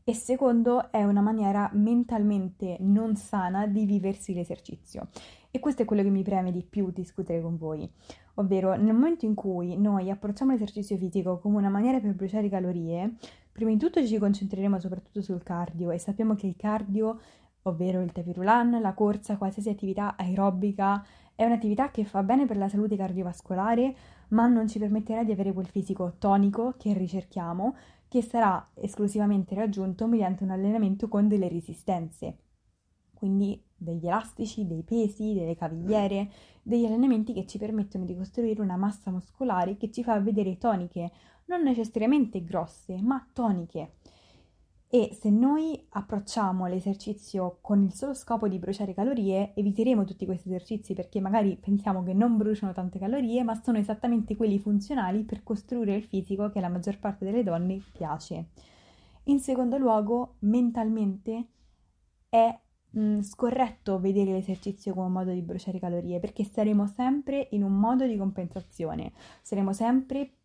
E 0.08 0.14
secondo 0.14 0.92
è 0.92 1.02
una 1.02 1.20
maniera 1.20 1.68
mentalmente 1.72 2.76
non 2.78 3.16
sana 3.16 3.66
di 3.66 3.84
viversi 3.86 4.34
l'esercizio. 4.34 5.08
E 5.50 5.58
questo 5.58 5.82
è 5.82 5.84
quello 5.84 6.04
che 6.04 6.10
mi 6.10 6.22
preme 6.22 6.52
di 6.52 6.62
più 6.62 6.92
discutere 6.92 7.42
con 7.42 7.56
voi. 7.56 7.90
Ovvero, 8.34 8.76
nel 8.76 8.94
momento 8.94 9.24
in 9.24 9.34
cui 9.34 9.76
noi 9.76 10.08
approcciamo 10.08 10.52
l'esercizio 10.52 10.96
fisico 10.96 11.40
come 11.40 11.56
una 11.56 11.70
maniera 11.70 11.98
per 11.98 12.14
bruciare 12.14 12.48
calorie, 12.48 13.16
prima 13.50 13.72
di 13.72 13.78
tutto 13.78 14.06
ci 14.06 14.16
concentreremo 14.16 14.78
soprattutto 14.78 15.22
sul 15.22 15.42
cardio 15.42 15.90
e 15.90 15.98
sappiamo 15.98 16.36
che 16.36 16.46
il 16.46 16.54
cardio, 16.54 17.18
ovvero 17.62 18.00
il 18.00 18.12
tapirulan, 18.12 18.80
la 18.80 18.94
corsa, 18.94 19.36
qualsiasi 19.36 19.70
attività 19.70 20.14
aerobica, 20.16 21.04
è 21.34 21.44
un'attività 21.44 21.90
che 21.90 22.04
fa 22.04 22.22
bene 22.22 22.46
per 22.46 22.58
la 22.58 22.68
salute 22.68 22.96
cardiovascolare, 22.96 23.96
ma 24.28 24.46
non 24.46 24.68
ci 24.68 24.78
permetterà 24.78 25.24
di 25.24 25.32
avere 25.32 25.52
quel 25.52 25.66
fisico 25.66 26.14
tonico 26.18 26.74
che 26.78 26.92
ricerchiamo, 26.92 27.74
che 28.16 28.22
sarà 28.22 28.70
esclusivamente 28.76 29.54
raggiunto 29.54 30.06
mediante 30.06 30.42
un 30.42 30.48
allenamento 30.48 31.06
con 31.06 31.28
delle 31.28 31.48
resistenze. 31.48 32.38
Quindi 33.12 33.62
degli 33.76 34.06
elastici, 34.06 34.66
dei 34.66 34.82
pesi, 34.84 35.34
delle 35.34 35.54
cavigliere, 35.54 36.30
degli 36.62 36.86
allenamenti 36.86 37.34
che 37.34 37.46
ci 37.46 37.58
permettono 37.58 38.06
di 38.06 38.16
costruire 38.16 38.62
una 38.62 38.78
massa 38.78 39.10
muscolare 39.10 39.76
che 39.76 39.90
ci 39.90 40.02
fa 40.02 40.18
vedere 40.18 40.56
toniche, 40.56 41.10
non 41.46 41.62
necessariamente 41.62 42.42
grosse, 42.42 43.02
ma 43.02 43.22
toniche. 43.34 43.96
E 44.96 45.10
se 45.12 45.28
noi 45.28 45.78
approcciamo 45.90 46.64
l'esercizio 46.64 47.58
con 47.60 47.82
il 47.82 47.92
solo 47.92 48.14
scopo 48.14 48.48
di 48.48 48.58
bruciare 48.58 48.94
calorie, 48.94 49.52
eviteremo 49.54 50.04
tutti 50.04 50.24
questi 50.24 50.48
esercizi 50.48 50.94
perché 50.94 51.20
magari 51.20 51.58
pensiamo 51.60 52.02
che 52.02 52.14
non 52.14 52.38
bruciano 52.38 52.72
tante 52.72 52.98
calorie, 52.98 53.42
ma 53.42 53.60
sono 53.62 53.76
esattamente 53.76 54.36
quelli 54.36 54.58
funzionali 54.58 55.24
per 55.24 55.42
costruire 55.42 55.96
il 55.96 56.04
fisico 56.04 56.48
che 56.48 56.60
alla 56.60 56.70
maggior 56.70 56.98
parte 56.98 57.26
delle 57.26 57.42
donne 57.42 57.78
piace. 57.92 58.52
In 59.24 59.38
secondo 59.38 59.76
luogo, 59.76 60.36
mentalmente 60.38 61.48
è 62.30 62.58
mh, 62.92 62.98
mm, 62.98 63.20
scorretto 63.20 64.00
vedere 64.00 64.32
l'esercizio 64.32 64.94
come 64.94 65.08
un 65.08 65.12
modo 65.12 65.30
di 65.30 65.42
bruciare 65.42 65.78
calorie 65.78 66.20
perché 66.20 66.42
saremo 66.42 66.86
sempre 66.86 67.48
in 67.50 67.64
un 67.64 67.74
modo 67.74 68.06
di 68.06 68.16
compensazione, 68.16 69.12
saremo 69.42 69.74
sempre 69.74 70.36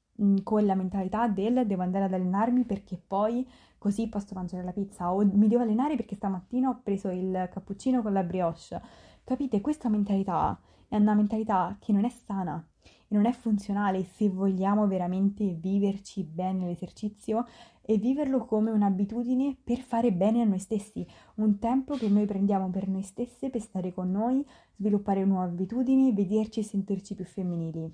con 0.44 0.66
la 0.66 0.76
mentalità 0.76 1.28
del 1.28 1.66
devo 1.66 1.82
andare 1.82 2.06
ad 2.06 2.14
allenarmi 2.14 2.64
perché 2.64 3.02
poi 3.06 3.48
così 3.78 4.08
posso 4.08 4.36
mangiare 4.36 4.64
la 4.64 4.72
pizza 4.72 5.12
o 5.12 5.26
mi 5.26 5.48
devo 5.48 5.64
allenare 5.64 5.96
perché 5.96 6.16
stamattina 6.16 6.70
ho 6.70 6.82
preso 6.84 7.10
il 7.10 7.50
cappuccino 7.52 8.02
con 8.02 8.14
la 8.14 8.24
brioche. 8.24 8.82
Capite? 9.24 9.62
Questa 9.62 9.90
mentalità 9.90 10.60
è 10.88 10.98
una 10.98 11.16
mentalità 11.16 11.78
che 11.80 11.92
non 11.92 12.06
è 12.06 12.10
sana 12.10 12.64
e 13.08 13.16
non 13.16 13.26
è 13.26 13.32
funzionale 13.32 14.04
se 14.04 14.30
vogliamo 14.30 14.88
veramente 14.88 15.54
viverci 15.54 16.24
bene 16.24 16.66
l'esercizio 16.66 17.46
e 17.82 17.98
viverlo 17.98 18.46
come 18.46 18.72
un'abitudine 18.72 19.58
per 19.64 19.80
fare 19.80 20.12
bene 20.14 20.42
a 20.42 20.46
noi 20.46 20.60
stessi, 20.60 21.06
un 21.36 21.58
tempo 21.60 21.96
che 21.96 22.08
noi 22.08 22.26
prendiamo 22.26 22.70
per 22.70 22.88
noi 22.88 23.02
stesse, 23.02 23.50
per 23.50 23.62
stare 23.62 23.94
con 23.94 24.12
noi, 24.12 24.46
sviluppare 24.76 25.26
nuove 25.26 25.46
abitudini, 25.46 26.14
vederci 26.14 26.60
e 26.60 26.64
sentirci 26.64 27.16
più 27.16 27.26
femminili. 27.26 27.92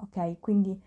Ok, 0.00 0.40
quindi 0.40 0.80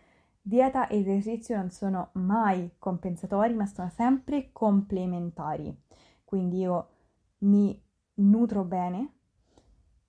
dieta 0.48 0.88
e 0.88 1.00
esercizio 1.00 1.58
non 1.58 1.70
sono 1.70 2.12
mai 2.14 2.72
compensatori, 2.80 3.54
ma 3.54 3.66
sono 3.66 3.90
sempre 3.90 4.52
complementari. 4.54 5.76
Quindi 6.24 6.60
io 6.60 6.88
mi 7.40 7.80
nutro 8.16 8.64
bene 8.64 9.16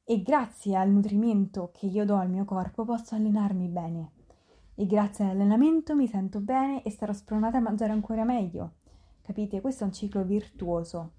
e 0.04 0.22
grazie 0.22 0.76
al 0.76 0.90
nutrimento 0.90 1.70
che 1.72 1.86
io 1.86 2.04
do 2.04 2.14
al 2.14 2.30
mio 2.30 2.44
corpo 2.44 2.84
posso 2.84 3.14
allenarmi 3.16 3.68
bene 3.68 4.12
e 4.74 4.86
grazie 4.86 5.24
all'allenamento 5.24 5.96
mi 5.96 6.06
sento 6.06 6.40
bene 6.40 6.84
e 6.84 6.90
sarò 6.90 7.12
spronata 7.12 7.58
a 7.58 7.60
mangiare 7.60 7.90
ancora 7.90 8.24
meglio. 8.24 8.74
Capite? 9.22 9.60
Questo 9.60 9.82
è 9.82 9.86
un 9.86 9.92
ciclo 9.92 10.22
virtuoso. 10.22 11.14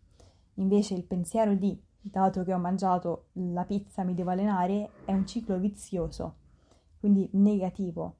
Invece 0.56 0.94
il 0.94 1.04
pensiero 1.04 1.54
di, 1.54 1.78
dato 2.00 2.44
che 2.44 2.54
ho 2.54 2.58
mangiato 2.58 3.28
la 3.34 3.66
pizza 3.66 4.04
mi 4.04 4.16
devo 4.16 4.30
allenare, 4.30 4.92
è 5.04 5.12
un 5.12 5.28
ciclo 5.28 5.58
vizioso, 5.58 6.36
quindi 7.00 7.30
negativo. 7.34 8.16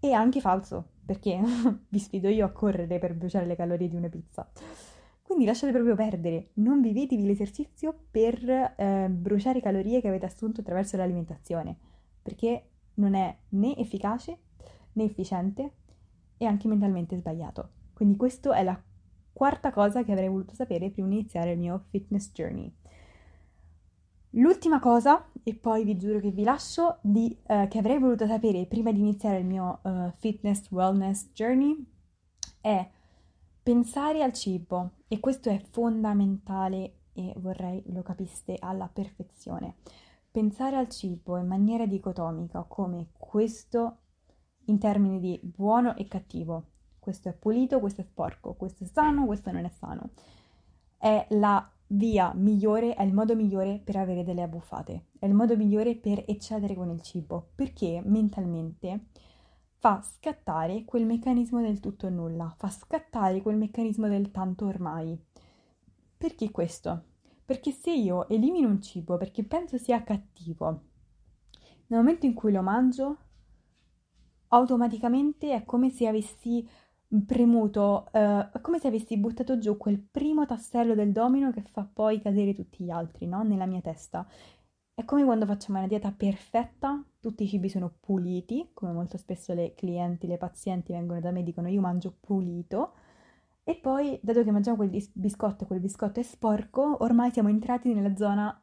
E 0.00 0.12
anche 0.12 0.40
falso, 0.40 0.92
perché 1.04 1.38
vi 1.88 1.98
sfido 1.98 2.28
io 2.28 2.46
a 2.46 2.50
correre 2.50 2.98
per 2.98 3.14
bruciare 3.14 3.46
le 3.46 3.56
calorie 3.56 3.88
di 3.88 3.96
una 3.96 4.08
pizza. 4.08 4.50
Quindi 5.22 5.44
lasciate 5.44 5.72
proprio 5.72 5.94
perdere, 5.94 6.50
non 6.54 6.80
vivetevi 6.80 7.24
l'esercizio 7.24 7.96
per 8.10 8.48
eh, 8.76 9.08
bruciare 9.08 9.60
calorie 9.60 10.00
che 10.00 10.08
avete 10.08 10.26
assunto 10.26 10.60
attraverso 10.60 10.96
l'alimentazione, 10.96 11.76
perché 12.20 12.70
non 12.94 13.14
è 13.14 13.36
né 13.50 13.76
efficace 13.76 14.38
né 14.92 15.04
efficiente 15.04 15.72
e 16.36 16.46
anche 16.46 16.66
mentalmente 16.66 17.16
sbagliato. 17.16 17.68
Quindi 17.92 18.16
questa 18.16 18.56
è 18.56 18.64
la 18.64 18.80
quarta 19.32 19.70
cosa 19.70 20.02
che 20.02 20.12
avrei 20.12 20.28
voluto 20.28 20.54
sapere 20.54 20.90
prima 20.90 21.08
di 21.08 21.14
iniziare 21.14 21.52
il 21.52 21.58
mio 21.58 21.84
fitness 21.90 22.32
journey. 22.32 22.74
L'ultima 24.34 24.78
cosa, 24.78 25.26
e 25.42 25.54
poi 25.54 25.84
vi 25.84 25.96
giuro 25.96 26.20
che 26.20 26.30
vi 26.30 26.44
lascio, 26.44 26.98
di, 27.00 27.36
uh, 27.48 27.66
che 27.66 27.78
avrei 27.78 27.98
voluto 27.98 28.26
sapere 28.26 28.66
prima 28.66 28.92
di 28.92 29.00
iniziare 29.00 29.38
il 29.38 29.46
mio 29.46 29.80
uh, 29.82 30.12
fitness 30.18 30.70
wellness 30.70 31.30
journey 31.32 31.84
è 32.60 32.88
pensare 33.62 34.22
al 34.22 34.32
cibo 34.32 34.92
e 35.08 35.18
questo 35.18 35.48
è 35.48 35.60
fondamentale 35.70 36.98
e 37.12 37.34
vorrei 37.38 37.82
lo 37.86 38.02
capiste 38.02 38.56
alla 38.58 38.88
perfezione. 38.88 39.76
Pensare 40.30 40.76
al 40.76 40.88
cibo 40.88 41.36
in 41.36 41.48
maniera 41.48 41.86
dicotomica 41.86 42.64
come 42.68 43.08
questo 43.18 43.96
in 44.66 44.78
termini 44.78 45.18
di 45.18 45.40
buono 45.42 45.96
e 45.96 46.06
cattivo. 46.06 46.66
Questo 47.00 47.28
è 47.28 47.32
pulito, 47.32 47.80
questo 47.80 48.02
è 48.02 48.04
sporco, 48.04 48.54
questo 48.54 48.84
è 48.84 48.86
sano, 48.86 49.26
questo 49.26 49.50
non 49.50 49.64
è 49.64 49.70
sano. 49.70 50.10
È 50.96 51.26
la 51.30 51.68
via 51.92 52.32
migliore, 52.34 52.94
è 52.94 53.02
il 53.02 53.12
modo 53.12 53.34
migliore 53.34 53.80
per 53.82 53.96
avere 53.96 54.22
delle 54.22 54.42
abbuffate, 54.42 55.06
è 55.18 55.26
il 55.26 55.34
modo 55.34 55.56
migliore 55.56 55.96
per 55.96 56.24
eccedere 56.26 56.74
con 56.74 56.90
il 56.90 57.00
cibo, 57.00 57.50
perché 57.54 58.00
mentalmente 58.04 59.06
fa 59.76 60.02
scattare 60.02 60.84
quel 60.84 61.06
meccanismo 61.06 61.60
del 61.60 61.80
tutto 61.80 62.06
o 62.06 62.10
nulla, 62.10 62.54
fa 62.56 62.68
scattare 62.68 63.40
quel 63.40 63.56
meccanismo 63.56 64.08
del 64.08 64.30
tanto 64.30 64.66
ormai. 64.66 65.18
Perché 66.16 66.50
questo? 66.50 67.04
Perché 67.44 67.72
se 67.72 67.92
io 67.92 68.28
elimino 68.28 68.68
un 68.68 68.80
cibo 68.80 69.16
perché 69.16 69.42
penso 69.42 69.78
sia 69.78 70.02
cattivo, 70.04 70.82
nel 71.86 71.98
momento 71.98 72.26
in 72.26 72.34
cui 72.34 72.52
lo 72.52 72.62
mangio, 72.62 73.16
automaticamente 74.48 75.52
è 75.54 75.64
come 75.64 75.90
se 75.90 76.06
avessi 76.06 76.68
premuto, 77.26 78.10
è 78.12 78.60
come 78.60 78.78
se 78.78 78.88
avessi 78.88 79.16
buttato 79.16 79.58
giù 79.58 79.76
quel 79.76 79.98
primo 79.98 80.46
tassello 80.46 80.94
del 80.94 81.12
domino 81.12 81.50
che 81.50 81.62
fa 81.62 81.84
poi 81.84 82.20
cadere 82.20 82.54
tutti 82.54 82.84
gli 82.84 82.90
altri, 82.90 83.26
no? 83.26 83.42
Nella 83.42 83.66
mia 83.66 83.80
testa. 83.80 84.26
È 84.94 85.04
come 85.04 85.24
quando 85.24 85.46
facciamo 85.46 85.78
una 85.78 85.86
dieta 85.86 86.12
perfetta, 86.12 87.02
tutti 87.20 87.44
i 87.44 87.48
cibi 87.48 87.68
sono 87.68 87.90
puliti, 88.00 88.70
come 88.74 88.92
molto 88.92 89.16
spesso 89.16 89.54
le 89.54 89.74
clienti, 89.74 90.26
le 90.26 90.36
pazienti 90.36 90.92
vengono 90.92 91.20
da 91.20 91.30
me 91.30 91.40
e 91.40 91.42
dicono 91.42 91.68
io 91.68 91.80
mangio 91.80 92.16
pulito, 92.20 92.92
e 93.64 93.76
poi, 93.76 94.18
dato 94.22 94.42
che 94.42 94.50
mangiamo 94.50 94.76
quel 94.76 94.90
biscotto 95.14 95.64
e 95.64 95.66
quel 95.66 95.80
biscotto 95.80 96.20
è 96.20 96.22
sporco, 96.22 97.02
ormai 97.02 97.30
siamo 97.30 97.48
entrati 97.48 97.94
nella 97.94 98.14
zona 98.14 98.62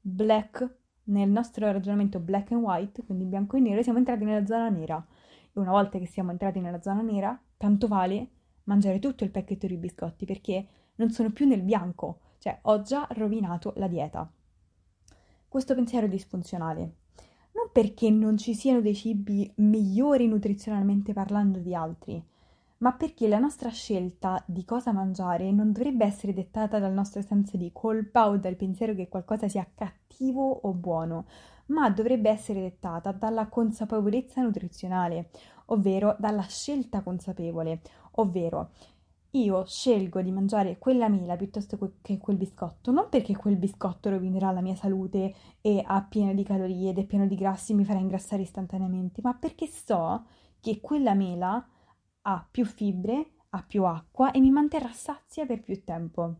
black, 0.00 0.76
nel 1.04 1.30
nostro 1.30 1.70
ragionamento 1.70 2.20
black 2.20 2.52
and 2.52 2.62
white, 2.62 3.04
quindi 3.04 3.24
bianco 3.24 3.56
e 3.56 3.60
nero, 3.60 3.82
siamo 3.82 3.98
entrati 3.98 4.24
nella 4.24 4.44
zona 4.46 4.68
nera. 4.68 5.04
E 5.52 5.58
una 5.58 5.70
volta 5.70 5.98
che 5.98 6.06
siamo 6.06 6.30
entrati 6.30 6.60
nella 6.60 6.80
zona 6.82 7.00
nera, 7.00 7.40
tanto 7.60 7.88
vale 7.88 8.28
mangiare 8.64 8.98
tutto 8.98 9.24
il 9.24 9.30
pacchetto 9.30 9.66
di 9.66 9.76
biscotti 9.76 10.24
perché 10.24 10.66
non 10.94 11.10
sono 11.10 11.30
più 11.30 11.46
nel 11.46 11.60
bianco, 11.60 12.20
cioè 12.38 12.58
ho 12.62 12.80
già 12.80 13.06
rovinato 13.10 13.74
la 13.76 13.86
dieta 13.86 14.32
questo 15.50 15.74
pensiero 15.74 16.06
è 16.06 16.08
disfunzionale. 16.08 16.78
Non 17.54 17.70
perché 17.72 18.08
non 18.08 18.38
ci 18.38 18.54
siano 18.54 18.80
dei 18.80 18.94
cibi 18.94 19.52
migliori 19.56 20.28
nutrizionalmente 20.28 21.12
parlando 21.12 21.58
di 21.58 21.74
altri, 21.74 22.24
ma 22.78 22.92
perché 22.92 23.26
la 23.26 23.40
nostra 23.40 23.68
scelta 23.70 24.40
di 24.46 24.64
cosa 24.64 24.92
mangiare 24.92 25.50
non 25.50 25.72
dovrebbe 25.72 26.04
essere 26.04 26.32
dettata 26.32 26.78
dal 26.78 26.92
nostro 26.92 27.20
senso 27.20 27.56
di 27.56 27.70
colpa 27.72 28.28
o 28.28 28.36
dal 28.36 28.54
pensiero 28.54 28.94
che 28.94 29.08
qualcosa 29.08 29.48
sia 29.48 29.66
cattivo 29.74 30.48
o 30.48 30.72
buono, 30.72 31.26
ma 31.66 31.90
dovrebbe 31.90 32.30
essere 32.30 32.60
dettata 32.60 33.10
dalla 33.10 33.48
consapevolezza 33.48 34.42
nutrizionale, 34.42 35.30
ovvero 35.70 36.16
dalla 36.18 36.46
scelta 36.46 37.02
consapevole, 37.02 37.80
ovvero 38.12 38.70
io 39.34 39.64
scelgo 39.64 40.22
di 40.22 40.32
mangiare 40.32 40.78
quella 40.78 41.08
mela 41.08 41.36
piuttosto 41.36 41.78
che 42.02 42.18
quel 42.18 42.36
biscotto, 42.36 42.90
non 42.90 43.08
perché 43.08 43.36
quel 43.36 43.56
biscotto 43.56 44.10
rovinerà 44.10 44.50
la 44.50 44.60
mia 44.60 44.74
salute 44.74 45.34
e 45.60 45.82
ha 45.84 46.02
pieno 46.02 46.34
di 46.34 46.42
calorie 46.42 46.90
ed 46.90 46.98
è 46.98 47.04
pieno 47.04 47.26
di 47.26 47.36
grassi 47.36 47.72
e 47.72 47.76
mi 47.76 47.84
farà 47.84 48.00
ingrassare 48.00 48.42
istantaneamente, 48.42 49.20
ma 49.22 49.34
perché 49.34 49.66
so 49.66 50.24
che 50.58 50.80
quella 50.80 51.14
mela 51.14 51.64
ha 52.22 52.48
più 52.50 52.64
fibre, 52.64 53.34
ha 53.50 53.62
più 53.62 53.84
acqua 53.84 54.32
e 54.32 54.40
mi 54.40 54.50
manterrà 54.50 54.90
sazia 54.92 55.46
per 55.46 55.62
più 55.62 55.84
tempo. 55.84 56.36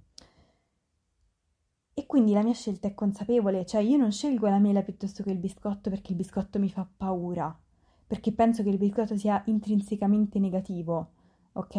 E 1.94 2.06
quindi 2.06 2.32
la 2.32 2.42
mia 2.42 2.54
scelta 2.54 2.88
è 2.88 2.94
consapevole, 2.94 3.66
cioè 3.66 3.82
io 3.82 3.98
non 3.98 4.10
scelgo 4.10 4.48
la 4.48 4.58
mela 4.58 4.82
piuttosto 4.82 5.22
che 5.22 5.30
il 5.30 5.38
biscotto 5.38 5.90
perché 5.90 6.12
il 6.12 6.16
biscotto 6.16 6.58
mi 6.58 6.70
fa 6.70 6.88
paura, 6.96 7.56
perché 8.10 8.32
penso 8.32 8.64
che 8.64 8.70
il 8.70 8.78
biscotto 8.78 9.16
sia 9.16 9.40
intrinsecamente 9.46 10.40
negativo 10.40 11.12
ok? 11.52 11.76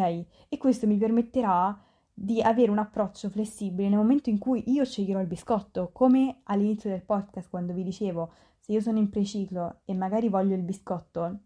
E 0.50 0.58
questo 0.58 0.88
mi 0.88 0.98
permetterà 0.98 1.78
di 2.14 2.42
avere 2.42 2.72
un 2.72 2.78
approccio 2.78 3.30
flessibile 3.30 3.90
nel 3.90 3.98
momento 3.98 4.30
in 4.30 4.38
cui 4.38 4.64
io 4.68 4.86
sceglierò 4.86 5.20
il 5.22 5.28
biscotto, 5.28 5.90
come 5.92 6.42
all'inizio 6.44 6.90
del 6.90 7.04
podcast 7.04 7.50
quando 7.50 7.74
vi 7.74 7.84
dicevo, 7.84 8.32
se 8.60 8.74
io 8.74 8.82
sono 8.82 8.98
in 8.98 9.10
preciclo 9.10 9.82
e 9.86 9.94
magari 9.94 10.30
voglio 10.30 10.56
il 10.56 10.62
biscotto, 10.62 11.40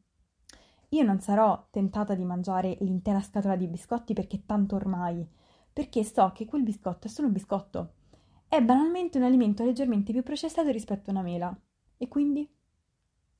io 0.90 1.04
non 1.04 1.20
sarò 1.20 1.68
tentata 1.72 2.14
di 2.14 2.24
mangiare 2.24 2.78
l'intera 2.82 3.22
scatola 3.22 3.56
di 3.56 3.68
biscotti 3.68 4.14
perché 4.14 4.46
tanto 4.46 4.76
ormai, 4.76 5.28
perché 5.72 6.04
so 6.04 6.32
che 6.34 6.46
quel 6.46 6.64
biscotto 6.64 7.08
è 7.08 7.10
solo 7.10 7.28
un 7.28 7.34
biscotto. 7.34 7.94
È 8.48 8.62
banalmente 8.62 9.18
un 9.18 9.24
alimento 9.24 9.64
leggermente 9.64 10.12
più 10.14 10.24
processato 10.24 10.70
rispetto 10.70 11.10
a 11.10 11.14
una 11.14 11.22
mela. 11.22 11.58
E 11.98 12.08
quindi? 12.08 12.55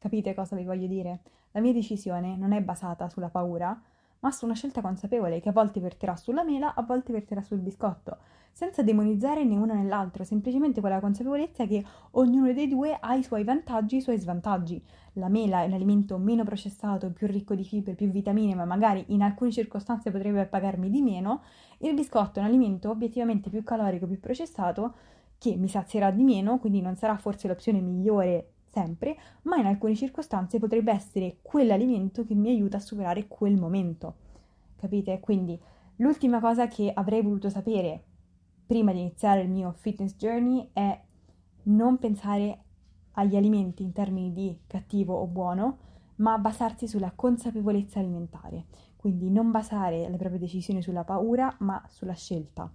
Capite 0.06 0.36
cosa 0.36 0.56
vi 0.56 0.66
voglio 0.66 0.86
dire? 0.86 1.22
La 1.54 1.62
mia 1.62 1.74
decisione 1.74 2.38
non 2.38 2.52
è 2.52 2.62
basata 2.62 3.10
sulla 3.10 3.30
paura, 3.30 3.76
ma 4.20 4.30
su 4.30 4.46
una 4.46 4.54
scelta 4.54 4.80
consapevole 4.80 5.40
che 5.40 5.50
a 5.50 5.52
volte 5.52 5.80
verterà 5.80 6.16
sulla 6.16 6.44
mela, 6.44 6.76
a 6.76 6.84
volte 6.84 7.12
verterà 7.12 7.42
sul 7.42 7.58
biscotto, 7.58 8.20
senza 8.52 8.84
demonizzare 8.84 9.44
né 9.44 9.56
uno 9.56 9.74
né 9.74 9.84
l'altro, 9.84 10.24
semplicemente 10.24 10.80
con 10.80 10.92
la 10.92 11.00
consapevolezza 11.00 11.66
che 11.66 11.84
ognuno 12.12 12.54
dei 12.54 12.68
due 12.68 12.96
ha 13.02 13.16
i 13.16 13.24
suoi 13.24 13.44
vantaggi 13.44 13.96
e 13.96 13.98
i 13.98 14.02
suoi 14.04 14.20
svantaggi. 14.20 14.80
La 15.14 15.28
mela 15.28 15.64
è 15.64 15.66
un 15.66 15.74
alimento 15.74 16.20
meno 16.20 16.44
processato, 16.44 17.10
più 17.10 17.26
ricco 17.26 17.56
di 17.56 17.64
fibre, 17.64 17.96
più 17.96 18.08
vitamine, 18.12 18.54
ma 18.54 18.66
magari 18.66 19.06
in 19.08 19.24
alcune 19.24 19.52
circostanze 19.52 20.12
potrebbe 20.12 20.46
pagarmi 20.46 20.92
di 20.92 21.02
meno. 21.02 21.42
Il 21.80 21.96
biscotto 21.96 22.38
è 22.38 22.44
un 22.44 22.50
alimento 22.50 22.92
obiettivamente 22.92 23.50
più 23.50 23.64
calorico, 23.64 24.06
più 24.06 24.20
processato, 24.20 24.94
che 25.40 25.56
mi 25.56 25.68
sazierà 25.68 26.12
di 26.12 26.22
meno, 26.22 26.60
quindi 26.60 26.80
non 26.80 26.96
sarà 26.96 27.18
forse 27.18 27.48
l'opzione 27.48 27.82
migliore 27.82 28.52
sempre, 28.76 29.16
ma 29.44 29.56
in 29.56 29.68
alcune 29.68 29.96
circostanze 29.96 30.60
potrebbe 30.60 30.92
essere 30.92 31.38
quell'alimento 31.42 32.26
che 32.26 32.36
mi 32.36 32.50
aiuta 32.50 32.76
a 32.76 32.82
superare 32.82 33.26
quel 33.28 33.58
momento. 33.58 34.16
Capite? 34.76 35.22
Quindi 35.22 35.58
l'ultima 35.98 36.42
cosa 36.42 36.68
che 36.68 36.92
avrei 36.94 37.22
voluto 37.22 37.50
sapere 37.50 38.04
prima 38.66 38.92
di 38.92 39.00
iniziare 39.00 39.44
il 39.44 39.50
mio 39.50 39.72
fitness 39.72 40.16
journey 40.18 40.70
è 40.74 41.02
non 41.64 41.98
pensare 42.00 42.64
agli 43.12 43.38
alimenti 43.38 43.82
in 43.82 43.94
termini 43.94 44.34
di 44.34 44.60
cattivo 44.68 45.16
o 45.16 45.26
buono, 45.26 45.78
ma 46.18 46.38
basarsi 46.38 46.86
sulla 46.86 47.14
consapevolezza 47.16 48.00
alimentare. 48.00 48.66
Quindi 48.98 49.30
non 49.30 49.52
basare 49.52 50.10
le 50.10 50.18
proprie 50.18 50.40
decisioni 50.40 50.82
sulla 50.82 51.06
paura, 51.06 51.56
ma 51.60 51.82
sulla 51.88 52.14
scelta. 52.14 52.70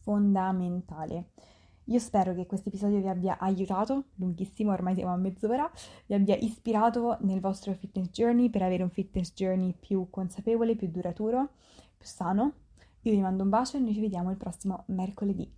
Fondamentale. 0.00 1.30
Io 1.90 1.98
spero 2.00 2.34
che 2.34 2.44
questo 2.44 2.68
episodio 2.68 3.00
vi 3.00 3.08
abbia 3.08 3.38
aiutato, 3.38 4.08
lunghissimo, 4.16 4.72
ormai 4.72 4.94
siamo 4.94 5.12
a 5.12 5.16
mezz'ora, 5.16 5.70
vi 6.04 6.12
abbia 6.12 6.36
ispirato 6.36 7.16
nel 7.20 7.40
vostro 7.40 7.72
fitness 7.72 8.10
journey 8.10 8.50
per 8.50 8.60
avere 8.60 8.82
un 8.82 8.90
fitness 8.90 9.32
journey 9.32 9.72
più 9.72 10.08
consapevole, 10.10 10.76
più 10.76 10.88
duraturo, 10.88 11.48
più 11.96 12.06
sano. 12.06 12.52
Io 13.02 13.12
vi 13.12 13.20
mando 13.20 13.42
un 13.42 13.48
bacio 13.48 13.78
e 13.78 13.80
noi 13.80 13.94
ci 13.94 14.00
vediamo 14.00 14.30
il 14.30 14.36
prossimo 14.36 14.84
mercoledì. 14.88 15.57